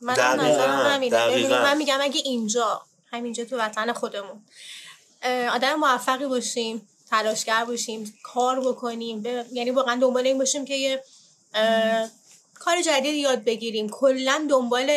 من 0.02 0.14
دقیقا. 0.14 1.64
من 1.64 1.78
میگم 1.78 1.98
اگه 2.02 2.22
اینجا 2.26 2.82
همینجا 3.12 3.46
تو 3.46 3.58
وطن 3.58 3.94
خودمون 3.94 4.42
آدم 5.52 5.76
موفقی 5.76 6.26
باشیم. 6.26 6.82
تلاشگر 7.14 7.66
باشیم 7.66 8.14
کار 8.24 8.60
بکنیم 8.60 9.24
یعنی 9.52 9.72
واقعا 9.72 10.00
دنبال 10.02 10.28
این 10.28 10.38
باشیم 10.38 10.66
که 10.66 10.76
یه 10.76 11.04
کار 12.54 12.82
جدید 12.82 13.16
یاد 13.16 13.44
بگیریم. 13.44 13.90
کلا 13.90 14.48
دنبال 14.50 14.92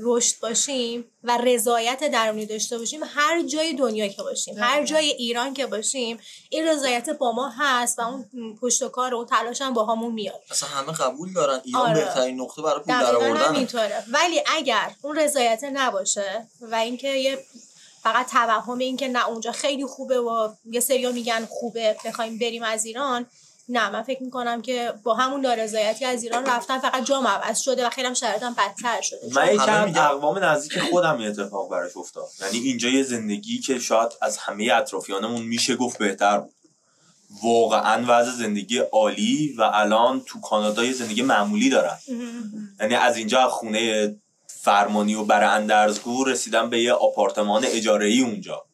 رشد 0.00 0.40
باشیم 0.40 1.04
و 1.24 1.38
رضایت 1.38 2.10
درونی 2.10 2.46
داشته 2.46 2.78
باشیم. 2.78 3.00
هر 3.04 3.42
جای 3.42 3.74
دنیا 3.74 4.08
که 4.08 4.22
باشیم 4.22 4.54
هر 4.58 4.84
جای 4.84 5.08
ایران 5.08 5.54
که 5.54 5.66
باشیم 5.66 6.18
این 6.50 6.66
رضایت 6.66 7.10
با 7.10 7.32
ما 7.32 7.52
هست 7.58 7.98
و 7.98 8.02
اون 8.02 8.56
پشت 8.60 8.82
و 8.82 8.88
کار 8.88 9.14
و 9.14 9.16
اون 9.16 9.26
تلاش 9.26 9.62
هم 9.62 9.74
با 9.74 9.84
همون 9.84 10.12
میاد. 10.12 10.40
اصلا 10.50 10.68
همه 10.68 10.92
قبول 10.92 11.32
دارن. 11.32 11.60
ایران 11.64 11.90
آره. 11.90 12.04
بهترین 12.04 12.40
نقطه 12.40 12.62
برای 12.62 12.80
پول 12.80 13.38
در 13.38 14.02
ولی 14.12 14.42
اگر 14.56 14.94
اون 15.02 15.16
رضایت 15.16 15.64
نباشه 15.64 16.46
و 16.60 16.74
اینکه 16.74 17.08
یه 17.08 17.44
فقط 18.04 18.30
توهم 18.30 18.78
این 18.78 18.96
که 18.96 19.08
نه 19.08 19.28
اونجا 19.28 19.52
خیلی 19.52 19.86
خوبه 19.86 20.20
و 20.20 20.48
یه 20.64 20.80
سریا 20.80 21.12
میگن 21.12 21.46
خوبه 21.50 21.96
بخوایم 22.04 22.38
بریم 22.38 22.62
از 22.62 22.84
ایران. 22.84 23.26
نه 23.68 23.90
من 23.90 24.02
فکر 24.02 24.22
می‌کنم 24.22 24.62
که 24.62 24.94
با 25.02 25.14
همون 25.14 25.40
نارضایتی 25.40 26.04
از 26.04 26.22
ایران 26.22 26.46
رفتن 26.46 26.78
فقط 26.78 27.04
جام 27.04 27.26
عوض 27.26 27.58
شده 27.58 27.86
و 27.86 27.90
خیلی 27.90 28.06
هم 28.06 28.14
شرایطم 28.14 28.54
بدتر 28.54 29.00
شده. 29.00 29.20
من 29.32 29.54
یکم 29.54 29.92
اقوام 29.96 30.44
نزدیک 30.44 30.78
خودم 30.78 31.20
یه 31.20 31.28
اتفاق 31.28 31.70
براش 31.70 31.96
افتاد. 31.96 32.28
یعنی 32.40 32.58
اینجا 32.58 32.88
یه 32.88 33.02
زندگی 33.02 33.58
که 33.58 33.78
شاید 33.78 34.12
از 34.22 34.38
همه 34.38 34.72
اطرافیانمون 34.72 35.42
میشه 35.42 35.76
گفت 35.76 35.98
بهتر 35.98 36.38
بود. 36.38 36.54
واقعا 37.42 38.04
وضع 38.08 38.30
زندگی 38.30 38.78
عالی 38.78 39.54
و 39.58 39.70
الان 39.74 40.22
تو 40.26 40.40
کانادا 40.40 40.84
یه 40.84 40.92
زندگی 40.92 41.22
معمولی 41.22 41.70
دارن. 41.70 41.98
یعنی 42.80 42.94
از 42.94 43.16
اینجا 43.16 43.48
خونه 43.48 44.14
فرمانی 44.64 45.14
و 45.14 45.24
بر 45.24 45.44
اندرزگو 45.44 46.24
رسیدن 46.24 46.70
به 46.70 46.80
یه 46.82 46.92
آپارتمان 46.92 47.64
اجاره 47.64 48.06
ای 48.06 48.20
اونجا. 48.20 48.66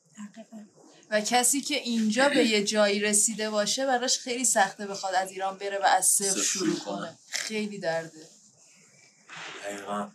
و 1.10 1.20
کسی 1.20 1.60
که 1.60 1.74
اینجا 1.74 2.28
به 2.28 2.44
یه 2.44 2.64
جایی 2.64 3.00
رسیده 3.00 3.50
باشه 3.50 3.86
براش 3.86 4.18
خیلی 4.18 4.44
سخته 4.44 4.86
بخواد 4.86 5.14
از 5.14 5.30
ایران 5.30 5.58
بره 5.58 5.78
و 5.78 5.84
از 5.84 6.06
صفر 6.06 6.40
شروع 6.40 6.78
کنه. 6.78 7.18
خیلی 7.28 7.78
درده. 7.78 8.28
دقیقا. 9.64 10.08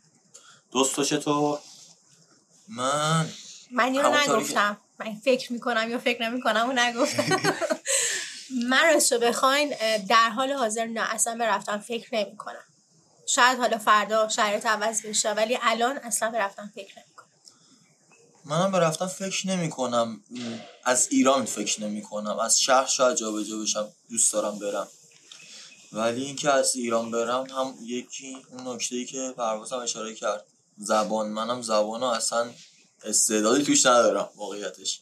دوست 0.71 1.01
چطور؟ 1.01 1.59
من 2.67 3.29
من 3.71 3.83
اینو 3.83 4.17
نگفتم. 4.17 4.77
من 4.99 5.15
فکر 5.15 5.53
می‌کنم 5.53 5.91
یا 5.91 5.99
فکر 5.99 6.29
نمی‌کنم 6.29 6.69
و 6.69 6.73
نگفتم. 6.73 7.55
من 8.69 8.93
راستو 8.93 9.19
بخواین 9.19 9.75
در 10.09 10.29
حال 10.29 10.51
حاضر 10.51 10.85
نه 10.85 11.13
اصلا 11.13 11.35
به 11.35 11.45
رفتن 11.45 11.77
فکر 11.77 12.15
نمی‌کنم. 12.15 12.63
شاید 13.27 13.59
حالا 13.59 13.77
فردا 13.77 14.29
شرایط 14.29 14.65
عوض 14.65 15.01
بشه 15.01 15.31
ولی 15.31 15.57
الان 15.61 15.97
اصلا 15.97 16.31
به 16.31 16.38
رفتن 16.38 16.71
فکر 16.75 16.93
نمی‌کنم 16.99 17.25
منم 18.45 18.71
به 18.71 18.79
رفتن 18.79 19.05
فکر 19.05 19.47
نمی 19.47 19.69
کنم. 19.69 20.21
از 20.83 21.07
ایران 21.11 21.45
فکر 21.45 21.81
نمی 21.81 22.01
کنم. 22.01 22.39
از 22.39 22.59
شهر 22.59 22.85
شاید 22.85 23.17
جا 23.17 23.31
بشم. 23.31 23.89
دوست 24.09 24.33
دارم 24.33 24.59
برم. 24.59 24.88
ولی 25.91 26.25
اینکه 26.25 26.49
از 26.49 26.75
ایران 26.75 27.11
برم 27.11 27.49
هم 27.49 27.75
یکی 27.83 28.38
اون 28.51 28.67
نکته 28.67 28.95
ای 28.95 29.05
که 29.05 29.33
پروازم 29.38 29.79
اشاره 29.79 30.15
کرد. 30.15 30.45
زبان. 30.77 31.29
منم 31.29 31.61
زبان 31.61 32.03
اصلا 32.03 32.51
استعدادی 33.03 33.63
توش 33.63 33.85
ندارم 33.85 34.29
واقعیتش. 34.35 35.01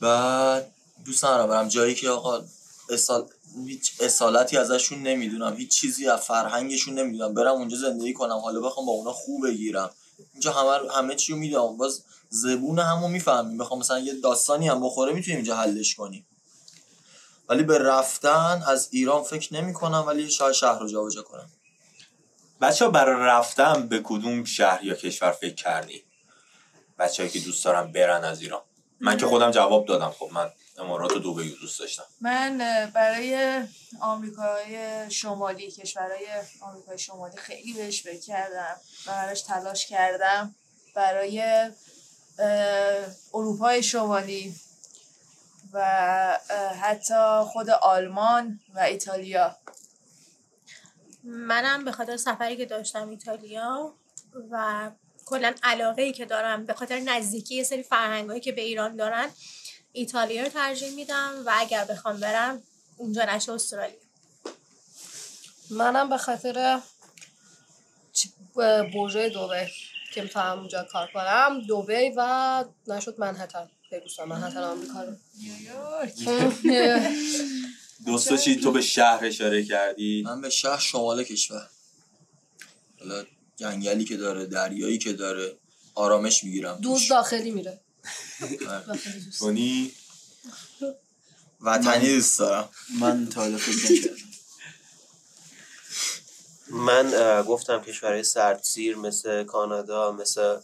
و 0.00 0.62
دوست 1.04 1.24
ندارم 1.24 1.48
برم. 1.48 1.68
جایی 1.68 1.94
که 1.94 2.10
آقا 2.10 2.44
اصال... 2.90 3.28
هیچ 3.66 3.92
اصالتی 4.00 4.56
ازشون 4.56 5.02
نمی‌دونم. 5.02 5.56
هیچ 5.56 5.70
چیزی 5.70 6.08
از 6.08 6.20
فرهنگشون 6.20 6.94
نمی‌دونم. 6.98 7.34
برم 7.34 7.54
اونجا 7.54 7.76
زندگی 7.76 8.12
کنم. 8.12 8.38
حالا 8.38 8.60
بخوام 8.60 8.86
با 8.86 8.92
اونا 8.92 9.12
خوب 9.12 9.46
بگیرم. 9.48 9.90
اینجا 10.32 10.52
همه 10.52 10.92
همه 10.92 11.14
چی 11.14 11.32
رو 11.32 11.38
می‌دونم. 11.38 11.76
باز 11.76 12.02
زبون 12.28 12.78
همو 12.78 13.08
می‌فهمیم. 13.08 13.58
بخوام 13.58 13.80
مثلا 13.80 13.98
یه 13.98 14.14
داستانی 14.14 14.68
هم 14.68 14.80
بخوره 14.80 15.12
می‌تونیم 15.12 15.36
اینجا 15.36 15.56
حلش 15.56 15.94
کنیم. 15.94 16.26
ولی 17.48 17.62
به 17.62 17.78
رفتن 17.78 18.62
از 18.66 18.88
ایران 18.90 19.22
فکر 19.22 19.54
نمی 19.54 19.72
کنم 19.72 20.04
ولی 20.06 20.30
شاید 20.30 20.52
شهر 20.52 20.78
رو 20.78 20.88
جابجا 20.88 21.22
کنم. 21.22 21.50
بچه 22.60 22.84
ها 22.84 22.90
برای 22.90 23.26
رفتن 23.26 23.88
به 23.88 24.00
کدوم 24.04 24.44
شهر 24.44 24.84
یا 24.84 24.94
کشور 24.94 25.32
فکر 25.32 25.54
کردی؟ 25.54 26.04
بچه 26.98 27.28
که 27.28 27.40
دوست 27.40 27.64
دارم 27.64 27.92
برن 27.92 28.24
از 28.24 28.40
ایران. 28.40 28.62
من 29.00 29.16
که 29.16 29.26
خودم 29.26 29.50
جواب 29.50 29.86
دادم. 29.86 30.10
خب 30.18 30.30
من 30.32 30.50
امارات 30.78 31.16
و 31.16 31.18
دوبه 31.18 31.44
دوست 31.44 31.80
داشتم. 31.80 32.04
من 32.20 32.58
برای 32.94 33.62
آمریکای 34.00 34.76
شمالی 35.10 35.70
کشورهای 35.70 36.26
آمریکای 36.60 36.98
شمالی 36.98 37.36
خیلی 37.36 37.72
بهش 37.72 38.02
فکر 38.02 38.20
کردم 38.20 38.76
و 39.06 39.10
براش 39.10 39.42
تلاش 39.42 39.86
کردم 39.86 40.54
برای 40.94 41.70
اروپای 43.34 43.82
شمالی 43.82 44.54
و 45.72 46.38
حتی 46.80 47.44
خود 47.52 47.70
آلمان 47.70 48.60
و 48.74 48.78
ایتالیا. 48.78 49.56
منم 51.24 51.84
به 51.84 51.92
خاطر 51.92 52.16
سفری 52.16 52.56
که 52.56 52.66
داشتم 52.66 53.08
ایتالیا 53.08 53.94
و 54.50 54.90
کلا 55.26 55.54
علاقه 55.62 56.02
ای 56.02 56.12
که 56.12 56.24
دارم 56.24 56.66
به 56.66 56.74
خاطر 56.74 57.00
نزدیکی 57.00 57.54
یه 57.54 57.64
سری 57.64 57.82
فرهنگایی 57.82 58.40
که 58.40 58.52
به 58.52 58.60
ایران 58.60 58.96
دارن 58.96 59.28
ایتالیا 59.96 60.42
رو 60.42 60.48
ترجیح 60.48 60.90
میدم 60.90 61.42
و 61.46 61.52
اگر 61.54 61.84
بخوام 61.84 62.20
برم 62.20 62.62
اونجا 62.96 63.24
نشه 63.24 63.52
استرالیا. 63.52 63.96
منم 65.70 66.08
به 66.08 66.18
خاطر 66.18 66.80
بوژه 68.92 69.28
دوبه 69.28 69.70
که 70.14 70.22
می‌تونم 70.22 70.58
اونجا 70.58 70.86
کار 70.92 71.10
کنم. 71.14 71.60
دوبه 71.66 72.12
و 72.16 72.64
نشد 72.86 73.14
منحتن. 73.18 73.70
دوستان 74.02 74.28
منحتن 74.28 74.62
آمریکا 74.62 75.02
رو. 75.02 75.16
دوستا 78.06 78.36
چی 78.36 78.56
تو 78.56 78.72
به 78.72 78.80
شهر 78.80 79.24
اشاره 79.24 79.64
کردی؟ 79.64 80.22
من 80.22 80.40
به 80.40 80.50
شهر 80.50 80.78
شمال 80.78 81.24
کشور. 81.24 81.68
حالا 83.00 83.24
جنگلی 83.56 84.04
که 84.04 84.16
داره 84.16 84.46
دریایی 84.46 84.98
که 84.98 85.12
داره 85.12 85.56
آرامش 85.94 86.44
می‌گیرم. 86.44 86.76
دوست 86.76 87.10
داخلی 87.10 87.50
میره. 87.50 87.80
تونی 89.38 89.92
وطنی 91.60 92.14
دوست 92.14 92.38
دارم. 92.38 92.68
من 93.00 93.28
تا 93.28 93.56
فکر 93.58 94.10
من 96.68 97.42
گفتم 97.42 97.82
کشورهای 97.82 98.24
سردسیر 98.24 98.96
مثل 98.96 99.44
کانادا 99.44 100.12
مثل 100.12 100.56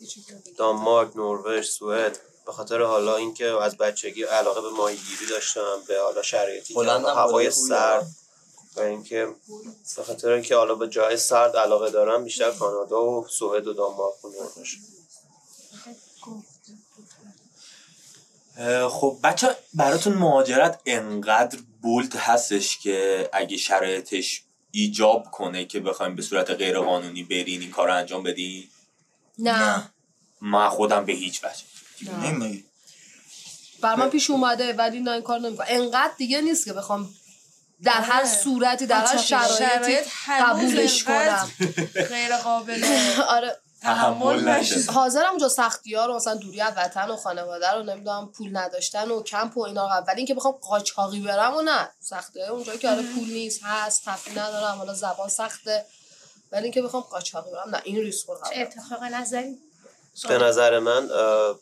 دانمارک 0.57 1.17
نروژ 1.17 1.67
سوئد. 1.67 2.19
به 2.47 2.53
خاطر 2.53 2.83
حالا 2.83 3.17
اینکه 3.17 3.47
از 3.47 3.77
بچگی 3.77 4.23
علاقه 4.23 4.61
به 4.61 4.71
ماهیگیری 4.71 5.27
داشتم 5.31 5.83
به 5.89 6.01
حالا 6.01 6.23
شرایطی 6.23 6.75
هوای 7.17 7.51
سرد 7.51 8.07
و 8.77 8.81
اینکه 8.81 9.29
به 9.97 10.03
خاطر 10.03 10.31
اینکه 10.31 10.57
حالا 10.57 10.75
به 10.75 10.89
جای 10.89 11.17
سرد 11.17 11.57
علاقه 11.57 11.91
دارم 11.91 12.25
بیشتر 12.25 12.51
کانادا 12.51 13.05
و 13.05 13.29
سوئد 13.29 13.67
و 13.67 13.73
دانمارک 13.73 14.25
و 14.25 14.29
نروژ. 14.29 14.77
خب 18.91 19.19
بچه 19.25 19.49
براتون 19.75 20.13
مهاجرت 20.13 20.81
انقدر 20.87 21.59
بولد 21.83 22.17
هستش 22.17 22.79
که 22.79 23.29
اگه 23.33 23.57
شرایطش 23.57 24.43
ایجاب 24.71 25.31
کنه 25.31 25.65
که 25.65 25.81
بخوایم 25.81 26.15
به 26.15 26.23
صورت 26.23 26.51
غیر 26.51 26.79
قانونی 26.79 27.23
برین 27.23 27.61
این 27.61 27.71
کار 27.71 27.89
رو 27.89 27.95
انجام 27.95 28.23
بدین؟ 28.23 28.69
نه. 29.39 29.91
من 30.41 30.69
خودم 30.69 31.05
به 31.05 31.13
هیچ 31.13 31.41
وجه. 31.45 31.65
بر 33.81 33.95
من 33.95 34.11
پیش 34.11 34.31
اومده 34.31 34.73
ولی 34.73 35.01
نه 35.01 35.11
این 35.11 35.23
کار 35.23 35.41
نمی‌کنم 35.41 35.67
انقدر 35.69 36.13
دیگه 36.19 36.41
نیست 36.41 36.65
که 36.65 36.73
بخوام 36.73 37.15
در 37.83 37.93
هر 37.93 38.21
آره. 38.21 38.29
صورتی 38.29 38.87
در 38.87 39.07
هر 39.07 39.17
شرایطی 39.17 39.97
قبولش 40.29 41.05
کنم. 41.05 41.51
غیر 42.09 42.37
قابل 42.37 42.85
آره. 43.37 43.57
تحمل 43.83 44.49
نشه. 44.49 44.93
حاضرم 44.93 45.31
اونجا 45.31 45.49
سختی 45.49 45.95
ها 45.95 46.07
رو 46.07 46.15
مثلا 46.15 46.35
دوری 46.35 46.61
از 46.61 46.75
وطن 46.77 47.11
و 47.11 47.17
خانواده 47.17 47.71
رو 47.71 47.83
نمی‌دونم 47.83 48.33
پول 48.39 48.57
نداشتن 48.57 49.11
و 49.11 49.23
کمپ 49.23 49.57
و 49.57 49.63
اینا 49.63 50.05
ولی 50.09 50.17
اینکه 50.17 50.35
بخوام 50.35 50.55
قاچاقی 50.55 51.21
برم 51.21 51.57
و 51.57 51.63
نه. 51.63 51.91
سختی 52.01 52.41
های 52.41 52.49
اونجا 52.49 52.77
که 52.77 52.91
آره 52.91 53.03
پول 53.03 53.33
نیست 53.33 53.61
هست 53.63 54.03
تفریح 54.05 54.39
ندارم 54.39 54.79
حالا 54.79 54.95
زبان 54.95 55.29
سخته. 55.29 55.85
ولی 56.53 56.63
اینکه 56.63 56.83
بخوام 56.83 57.03
قاچاقی 57.03 57.51
برم 57.51 57.71
نه 57.71 57.81
این 57.85 57.97
ریسک 57.97 58.27
رو 58.27 58.39
اتفاق 58.55 59.03
نظری؟ 59.03 59.59
به 60.29 60.39
نظر 60.39 60.79
من 60.79 61.09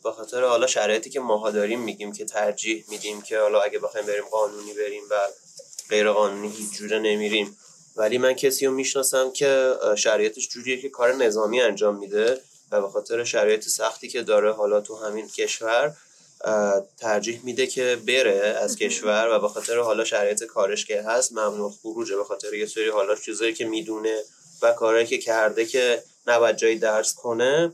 به 0.03 0.11
خاطر 0.11 0.43
حالا 0.43 0.67
شرایطی 0.67 1.09
که 1.09 1.19
ماها 1.19 1.51
داریم 1.51 1.79
میگیم 1.79 2.13
که 2.13 2.25
ترجیح 2.25 2.85
میدیم 2.87 3.21
که 3.21 3.39
حالا 3.39 3.61
اگه 3.61 3.79
بخوایم 3.79 4.05
بریم 4.05 4.23
قانونی 4.31 4.73
بریم 4.73 5.03
و 5.11 5.15
غیر 5.89 6.11
قانونی 6.11 6.49
هیچ 6.49 6.71
جوره 6.71 6.99
نمیریم. 6.99 7.57
ولی 7.95 8.17
من 8.17 8.33
کسی 8.33 8.65
رو 8.65 8.73
می‌شناسم 8.73 9.31
که 9.31 9.73
شرایطش 9.97 10.47
جوریه 10.47 10.81
که 10.81 10.89
کار 10.89 11.13
نظامی 11.13 11.61
انجام 11.61 11.97
میده 11.97 12.41
و 12.71 12.81
به 12.81 12.87
خاطر 12.87 13.23
شرایط 13.23 13.67
سختی 13.67 14.07
که 14.07 14.21
داره 14.21 14.51
حالا 14.51 14.81
تو 14.81 14.95
همین 14.95 15.27
کشور 15.27 15.95
ترجیح 16.97 17.39
میده 17.43 17.67
که 17.67 17.97
بره 18.07 18.57
از 18.61 18.75
کشور 18.75 19.29
و 19.31 19.39
به 19.39 19.47
خاطر 19.47 19.77
حالا 19.77 20.03
شرایط 20.03 20.43
کارش 20.43 20.85
که 20.85 21.01
هست 21.01 21.31
ممنوع 21.31 21.73
خروجه. 21.81 22.15
به 22.15 22.23
خاطر 22.23 22.53
یه 22.53 22.65
سری 22.65 22.89
حالا 22.89 23.15
چیزایی 23.15 23.53
که 23.53 23.65
می‌دونه 23.65 24.21
و 24.61 24.73
کارهایی 24.73 25.07
که 25.07 25.17
کرده 25.17 25.65
که 25.65 26.03
نباید 26.27 26.55
جایی 26.55 26.79
درس 26.79 27.15
کنه 27.15 27.73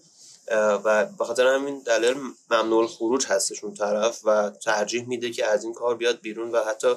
و 0.84 1.06
به 1.06 1.25
خاطر 1.25 1.47
همین 1.47 1.80
دلیل 1.80 2.15
ممنوع 2.51 2.88
خروج 2.88 3.25
هستش 3.25 3.63
اون 3.63 3.73
طرف 3.73 4.21
و 4.25 4.49
ترجیح 4.49 5.08
میده 5.08 5.32
که 5.32 5.45
از 5.45 5.63
این 5.63 5.73
کار 5.73 5.95
بیاد 5.95 6.21
بیرون 6.21 6.51
و 6.51 6.63
حتی 6.63 6.95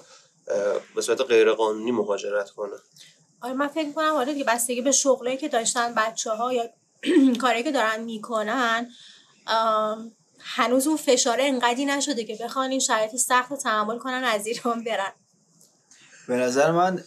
به 0.94 1.02
صورت 1.02 1.20
غیرقانونی 1.20 1.92
مهاجرت 1.92 2.50
کنه. 2.50 2.76
آره 3.40 3.54
من 3.54 3.68
فکر 3.68 3.92
کنم 3.92 4.12
حالا 4.12 4.32
دیگه 4.32 4.44
بستگی 4.44 4.80
به 4.80 4.92
شغلی 4.92 5.36
که 5.36 5.48
داشتن 5.48 5.94
بچه 5.94 6.30
ها 6.30 6.52
یا 6.52 6.64
کاری 7.42 7.62
که 7.62 7.72
دارن 7.72 8.04
می‌کنن 8.04 8.90
هنوز 10.38 10.86
اون 10.86 10.96
فشاره 10.96 11.44
انقدی 11.44 11.84
نشده 11.84 12.24
که 12.24 12.38
بخوان 12.44 12.70
این 12.70 12.80
شرایط 12.80 13.16
سخت 13.16 13.50
رو 13.50 13.56
تحمل 13.56 13.98
کنن 13.98 14.24
از 14.24 14.46
ایران 14.46 14.84
برن. 14.84 15.12
به 16.28 16.36
نظر 16.36 16.70
من 16.70 17.02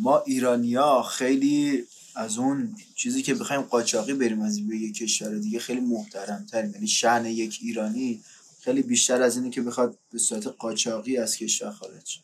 ما 0.00 0.22
ایرانیا 0.26 1.02
خیلی 1.02 1.84
از 2.16 2.38
اون 2.38 2.76
چیزی 2.96 3.22
که 3.22 3.34
بخوایم 3.34 3.62
قاچاقی 3.62 4.14
بریم 4.14 4.42
از 4.42 4.56
این 4.56 4.72
یک 4.72 4.96
کشور 4.96 5.38
دیگه 5.38 5.58
خیلی 5.58 5.80
محترم 5.80 6.46
تریم 6.52 6.72
یعنی 6.74 6.86
شعن 6.86 7.26
یک 7.26 7.58
ایرانی 7.62 8.22
خیلی 8.60 8.82
بیشتر 8.82 9.22
از 9.22 9.36
اینه 9.36 9.50
که 9.50 9.62
بخواد 9.62 9.98
به 10.12 10.18
صورت 10.18 10.46
قاچاقی 10.46 11.18
از 11.18 11.36
کشور 11.36 11.70
خارج 11.70 12.18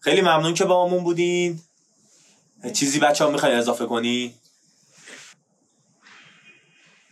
خیلی 0.00 0.20
ممنون 0.20 0.54
که 0.54 0.64
با 0.64 0.86
همون 0.86 1.04
بودین. 1.04 1.60
چیزی 2.72 2.98
بچه 2.98 3.24
ها 3.24 3.30
می‌خوای 3.30 3.52
اضافه 3.52 3.86
کنی؟ 3.86 4.34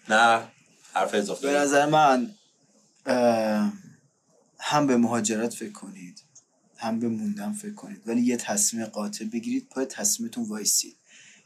نه 0.09 0.42
حرف 0.92 1.14
اضافه 1.14 1.47
به 1.47 1.59
نظر 1.59 1.86
من 1.86 2.34
هم 4.59 4.86
به 4.86 4.97
مهاجرت 4.97 5.55
فکر 5.55 5.72
کنید 5.72 6.22
هم 6.76 7.01
به 7.01 7.09
موندن 7.09 7.53
فکر 7.53 7.74
کنید 7.74 8.03
ولی 8.07 8.20
یه 8.20 8.36
تصمیم 8.36 8.84
قاطع 8.84 9.24
بگیرید 9.24 9.68
پای 9.68 9.84
تصمیمتون 9.84 10.44
وایسید. 10.44 10.97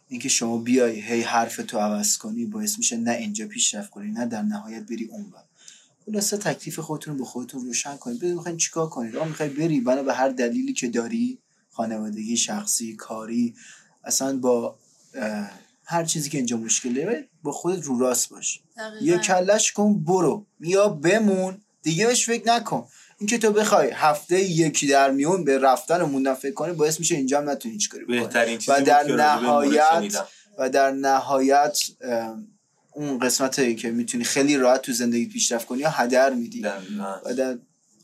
اینکه 0.08 0.28
شما 0.28 0.58
بیای 0.58 1.00
هی 1.00 1.22
حرف 1.22 1.56
تو 1.56 1.78
عوض 1.78 2.18
کنی 2.18 2.46
باعث 2.46 2.78
میشه 2.78 2.96
نه 2.96 3.10
اینجا 3.10 3.46
پیشرفت 3.46 3.90
کنی 3.90 4.10
نه 4.10 4.26
در 4.26 4.42
نهایت 4.42 4.82
بری 4.82 5.04
اونور 5.04 5.44
خلاصه 6.06 6.36
تکلیف 6.36 6.78
خودتون 6.78 7.12
رو 7.14 7.18
به 7.18 7.24
خودتون 7.24 7.64
روشن 7.64 7.96
کنید. 7.96 8.16
ببینید 8.16 8.36
می‌خواین 8.36 8.56
چیکار 8.56 8.88
کنید؟ 8.88 9.16
آقا 9.16 9.24
می‌خوای 9.24 9.48
بری 9.48 9.80
بنا 9.80 10.02
به 10.02 10.14
هر 10.14 10.28
دلیلی 10.28 10.72
که 10.72 10.88
داری 10.88 11.38
خانوادگی 11.70 12.36
شخصی 12.36 12.96
کاری 12.96 13.54
اصلا 14.04 14.38
با 14.38 14.78
هر 15.84 16.04
چیزی 16.04 16.30
که 16.30 16.38
اینجا 16.38 16.56
مشکله 16.56 17.28
با 17.42 17.52
خودت 17.52 17.84
رو 17.84 17.98
راست 17.98 18.28
باش. 18.28 18.60
یا 19.02 19.18
کلش 19.18 19.72
کن 19.72 20.04
برو 20.04 20.46
یا 20.60 20.88
بمون 20.88 21.58
دیگه 21.82 22.06
بهش 22.06 22.26
فکر 22.26 22.48
نکن 22.48 22.86
اینکه 23.18 23.38
تو 23.38 23.52
بخوای 23.52 23.90
هفته 23.94 24.40
یکی 24.40 24.86
در 24.86 25.10
میون 25.10 25.44
به 25.44 25.58
رفتن 25.58 26.02
و 26.02 26.06
موندن 26.06 26.34
فکر 26.34 26.54
کنی 26.54 26.72
باعث 26.72 26.98
میشه 26.98 27.14
اینجا 27.16 27.38
هم 27.38 27.50
نتونی 27.50 27.74
هیچ 27.74 27.88
کاری 27.88 28.04
بکنی 28.04 28.20
بهترین 28.20 28.60
و 28.68 28.80
در 28.82 29.02
نهایت. 29.02 30.24
و 30.58 30.70
در 30.70 30.90
نهایت 30.90 31.78
اون 32.92 33.18
قسمت 33.18 33.76
که 33.76 33.90
می‌تونی 33.90 34.24
خیلی 34.24 34.56
راحت 34.56 34.82
تو 34.82 34.92
زندگی 34.92 35.26
پیشرفت 35.26 35.66
کنی 35.66 35.78
یا 35.78 35.90
هدر 35.90 36.34
میدی. 36.34 36.66
و 37.24 37.34
در 37.34 37.58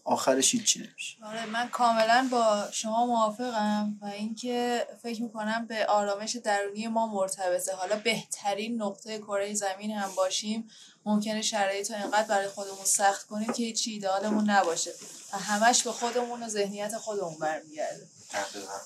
آخرش 0.07 0.55
هیچی 0.55 0.79
نمیشه. 0.79 1.17
آره 1.25 1.47
من 1.47 1.69
کاملا 1.69 2.29
با 2.31 2.65
شما 2.73 3.07
موافقم 3.07 3.99
و 4.03 4.07
اینکه 4.07 4.87
فکر 5.03 5.23
می‌کنم 5.23 5.67
به 5.67 5.87
آرامش 5.87 6.37
درونی 6.37 6.89
ما 6.89 7.07
مرتبطه. 7.07 7.75
حالا 7.75 7.97
بهترین 7.97 8.83
نقطه 8.83 9.19
کره 9.19 9.55
زمین 9.55 9.91
هم 9.91 10.15
باشیم 10.17 10.71
ممکنه 11.05 11.43
شرایط 11.43 11.91
رو 11.91 11.97
انقدر 11.97 12.29
برای 12.29 12.49
خودمون 12.49 12.85
سخت 12.85 13.27
کنیم 13.27 13.53
که 13.53 13.63
هیچی 13.63 13.91
ایدئالمون 13.91 14.51
نباشه 14.51 14.91
و 15.33 15.39
همش 15.39 15.83
به 15.83 15.93
خودمون 15.93 16.43
و 16.43 16.49
ذهنیت 16.49 16.97
خودمون 16.97 17.39
برمیگرده. 17.41 18.07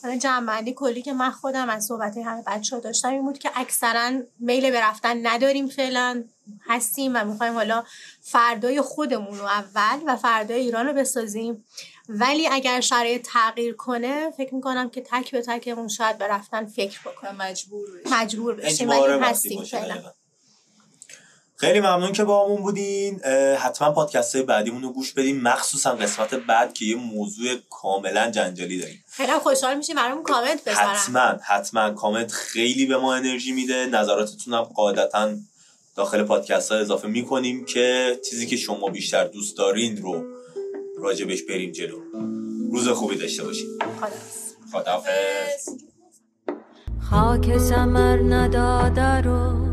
حالا 0.02 0.16
جمعبندی 0.16 0.72
کلی 0.72 1.02
که 1.02 1.12
من 1.12 1.30
خودم 1.30 1.68
از 1.68 1.84
صحبت 1.84 2.18
همه 2.18 2.42
بچه 2.46 2.76
ها 2.76 2.82
داشتم 2.82 3.08
این 3.08 3.22
بود 3.22 3.38
که 3.38 3.50
اکثرا 3.54 4.12
میل 4.38 4.70
به 4.70 4.80
رفتن 4.80 5.26
نداریم 5.26 5.68
فعلا 5.68 6.24
هستیم 6.66 7.12
و 7.14 7.24
می‌خوایم 7.24 7.54
حالا 7.54 7.84
فردای 8.20 8.80
خودمون 8.80 9.38
رو 9.38 9.44
اول 9.44 9.98
و 10.06 10.16
فردای 10.16 10.60
ایران 10.60 10.86
رو 10.86 10.92
بسازیم. 10.92 11.64
ولی 12.08 12.48
اگر 12.48 12.80
شرایط 12.80 13.28
تغییر 13.32 13.74
کنه 13.74 14.30
فکر 14.30 14.54
می‌کنم 14.54 14.90
که 14.90 15.00
تک 15.00 15.30
به 15.30 15.42
تکمون 15.42 15.88
شاید 15.88 16.18
به 16.18 16.28
رفتن 16.28 16.66
فکر 16.66 17.00
و 17.04 17.10
بکنیم 17.10 17.34
مجبور 17.34 17.90
بشیم. 17.90 18.14
مجبور 18.14 18.54
بشیم 18.54 18.88
ولی 18.88 19.18
هستیم 19.20 19.64
فعلا. 19.64 20.12
خیلی 21.60 21.80
ممنون 21.80 22.12
که 22.12 22.24
با 22.24 22.44
همون 22.44 22.62
بودین 22.62 23.24
حتما 23.58 23.90
پادکست 23.90 24.34
های 24.34 24.44
بعدیمون 24.44 24.82
رو 24.82 24.92
گوش 24.92 25.12
بدین. 25.12 25.40
مخصوصا 25.40 25.94
قسمت 25.94 26.34
بعد 26.34 26.74
که 26.74 26.84
یه 26.84 26.96
موضوع 26.96 27.54
کاملا 27.70 28.30
جنجالی 28.30 28.78
داریم. 28.78 29.04
خیلی 29.10 29.32
خوشحال 29.32 29.76
میشیم 29.76 29.96
برامون 29.96 30.22
کامنت 30.22 30.64
بذارن. 30.64 30.86
حتما 30.86 31.38
حتما. 31.42 31.90
کامنت 31.90 32.32
خیلی 32.32 32.86
به 32.86 32.96
ما 32.96 33.14
انرژی 33.14 33.52
میده. 33.52 33.86
نظراتتون 33.86 34.54
هم 34.54 34.62
قاعدتا 34.62 35.34
داخل 35.96 36.22
پادکست 36.22 36.72
ها 36.72 36.78
اضافه 36.78 37.08
می‌کنیم 37.08 37.64
که 37.64 38.18
چیزی 38.30 38.46
که 38.46 38.56
شما 38.56 38.88
بیشتر 38.88 39.24
دوست 39.24 39.56
دارین 39.56 40.02
رو 40.02 40.24
راجبش 40.98 41.42
بریم 41.42 41.72
جلو. 41.72 41.98
روز 42.72 42.88
خوبی 42.88 43.16
داشته 43.16 43.44
باشین. 43.44 43.78
خداحافظ. 43.78 44.54
خداحافظ. 44.72 45.68
خاک 47.10 47.58
سمر 47.58 48.18
نداده 48.34 49.20
رو 49.28 49.69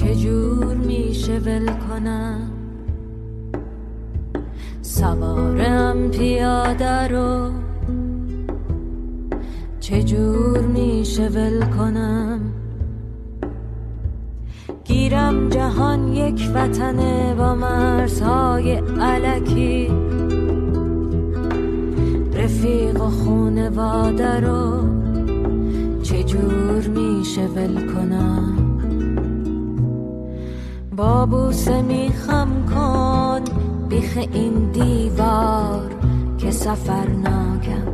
چجور 0.00 0.74
میشه 0.74 1.38
ول 1.38 1.66
کنم؟ 1.66 2.50
سوارم 4.82 6.10
پیاده 6.10 7.08
رو. 7.08 7.50
چجور 9.80 10.60
میشه 10.60 11.28
ول 11.28 11.64
کنم؟ 11.64 12.40
گیرم 14.84 15.48
جهان 15.48 16.12
یک 16.12 16.50
وطنه 16.54 17.34
با 17.34 17.54
مرزهای 17.54 18.72
علکی. 19.00 19.90
رفیق 22.32 23.02
و 23.02 23.10
خونواده 23.10 24.40
رو 24.40 24.88
چجور 26.02 26.88
میشه 26.88 27.46
ول 27.46 27.92
کنم؟ 27.94 28.69
با 31.00 31.50
میخم 31.88 32.48
کن 32.74 33.40
بیخ 33.88 34.18
این 34.32 34.70
دیوار 34.72 35.90
که 36.38 36.50
سفرناکم 36.50 37.86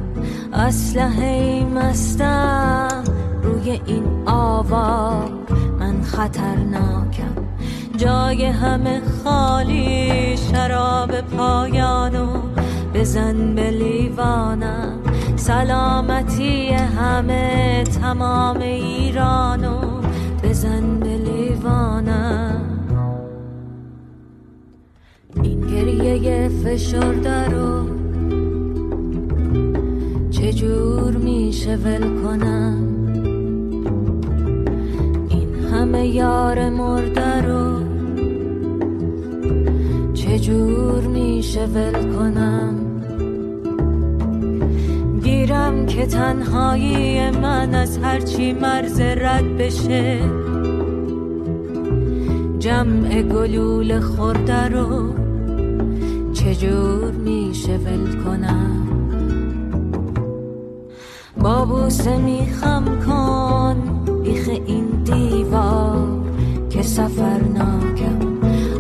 اسلحه 0.52 1.64
مستم 1.64 3.04
روی 3.42 3.80
این 3.86 4.04
آوار 4.26 5.30
من 5.78 6.02
خطرناکم. 6.02 7.34
جای 7.96 8.44
همه 8.44 9.02
خالی 9.24 10.36
شراب 10.36 11.20
پایانو 11.20 12.26
بزن 12.94 13.54
به 13.54 13.70
لیوانم. 13.70 14.98
سلامتی 15.36 16.68
همه 16.72 17.84
تمام 17.84 18.58
ایرانو 18.58 19.80
بزن 20.42 21.00
به 21.00 21.16
لیوانم. 21.16 22.65
گریه 25.76 26.48
فشرده 26.48 27.44
رو 27.44 27.86
چجور 30.30 31.16
میشه 31.16 31.76
ول 31.76 32.22
کنم؟ 32.22 32.78
این 35.28 35.54
همه 35.72 36.06
یار 36.06 36.70
مرده 36.70 37.42
رو 37.42 37.80
چجور 40.14 41.00
میشه 41.00 41.66
ول 41.66 42.12
کنم؟ 42.12 42.74
گیرم 45.22 45.86
که 45.86 46.06
تنهایی 46.06 47.30
من 47.30 47.74
از 47.74 47.98
هرچی 47.98 48.52
مرز 48.52 49.00
رد 49.00 49.56
بشه. 49.56 50.18
جمع 52.58 53.22
گلول 53.22 54.00
خورده 54.00 54.68
رو 54.68 55.25
چجور 56.46 57.10
میشه 57.10 57.76
ول 57.76 58.24
کنم؟ 58.24 58.86
با 61.40 61.64
بوسه 61.64 62.16
میخم 62.16 62.84
کن 63.06 63.76
بیخ 64.22 64.48
این 64.48 64.84
دیوار 65.04 66.08
که 66.70 66.82
سفرناکم. 66.82 68.18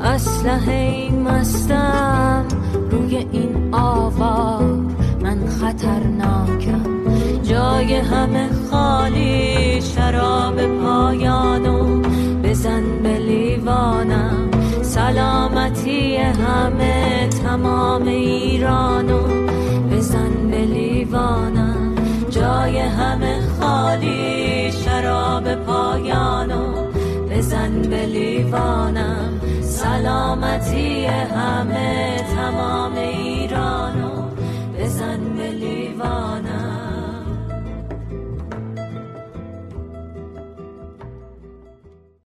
اسلحه 0.02 1.10
مستم 1.10 2.44
روی 2.90 3.16
این 3.16 3.74
آوار 3.74 4.78
من 5.22 5.46
خطرناکم. 5.46 6.84
جای 7.42 7.94
همه 7.94 8.48
خالی 8.70 9.80
شراب 9.80 10.66
پایانو 10.66 12.02
بزن 12.42 12.82
به 13.02 13.18
لیوانم. 13.18 14.50
سلامتی 14.82 15.55
همه 16.16 17.28
تمام 17.28 18.02
ایرانو 18.08 19.20
بزن 19.90 20.50
به 20.50 20.58
لیوانم 20.58 21.94
جای 22.30 22.78
همه 22.78 23.40
خالی 23.60 24.72
شراب 24.72 25.54
پایانو 25.54 26.72
بزن 27.30 27.82
به 27.82 28.06
لیوانم 28.06 29.40
سلامتی 29.62 31.06
همه 31.06 32.16
تمام 32.36 32.94
ایرانو 32.96 34.10
بزن 34.78 35.20
به 35.36 35.50
لیوانم 35.50 36.35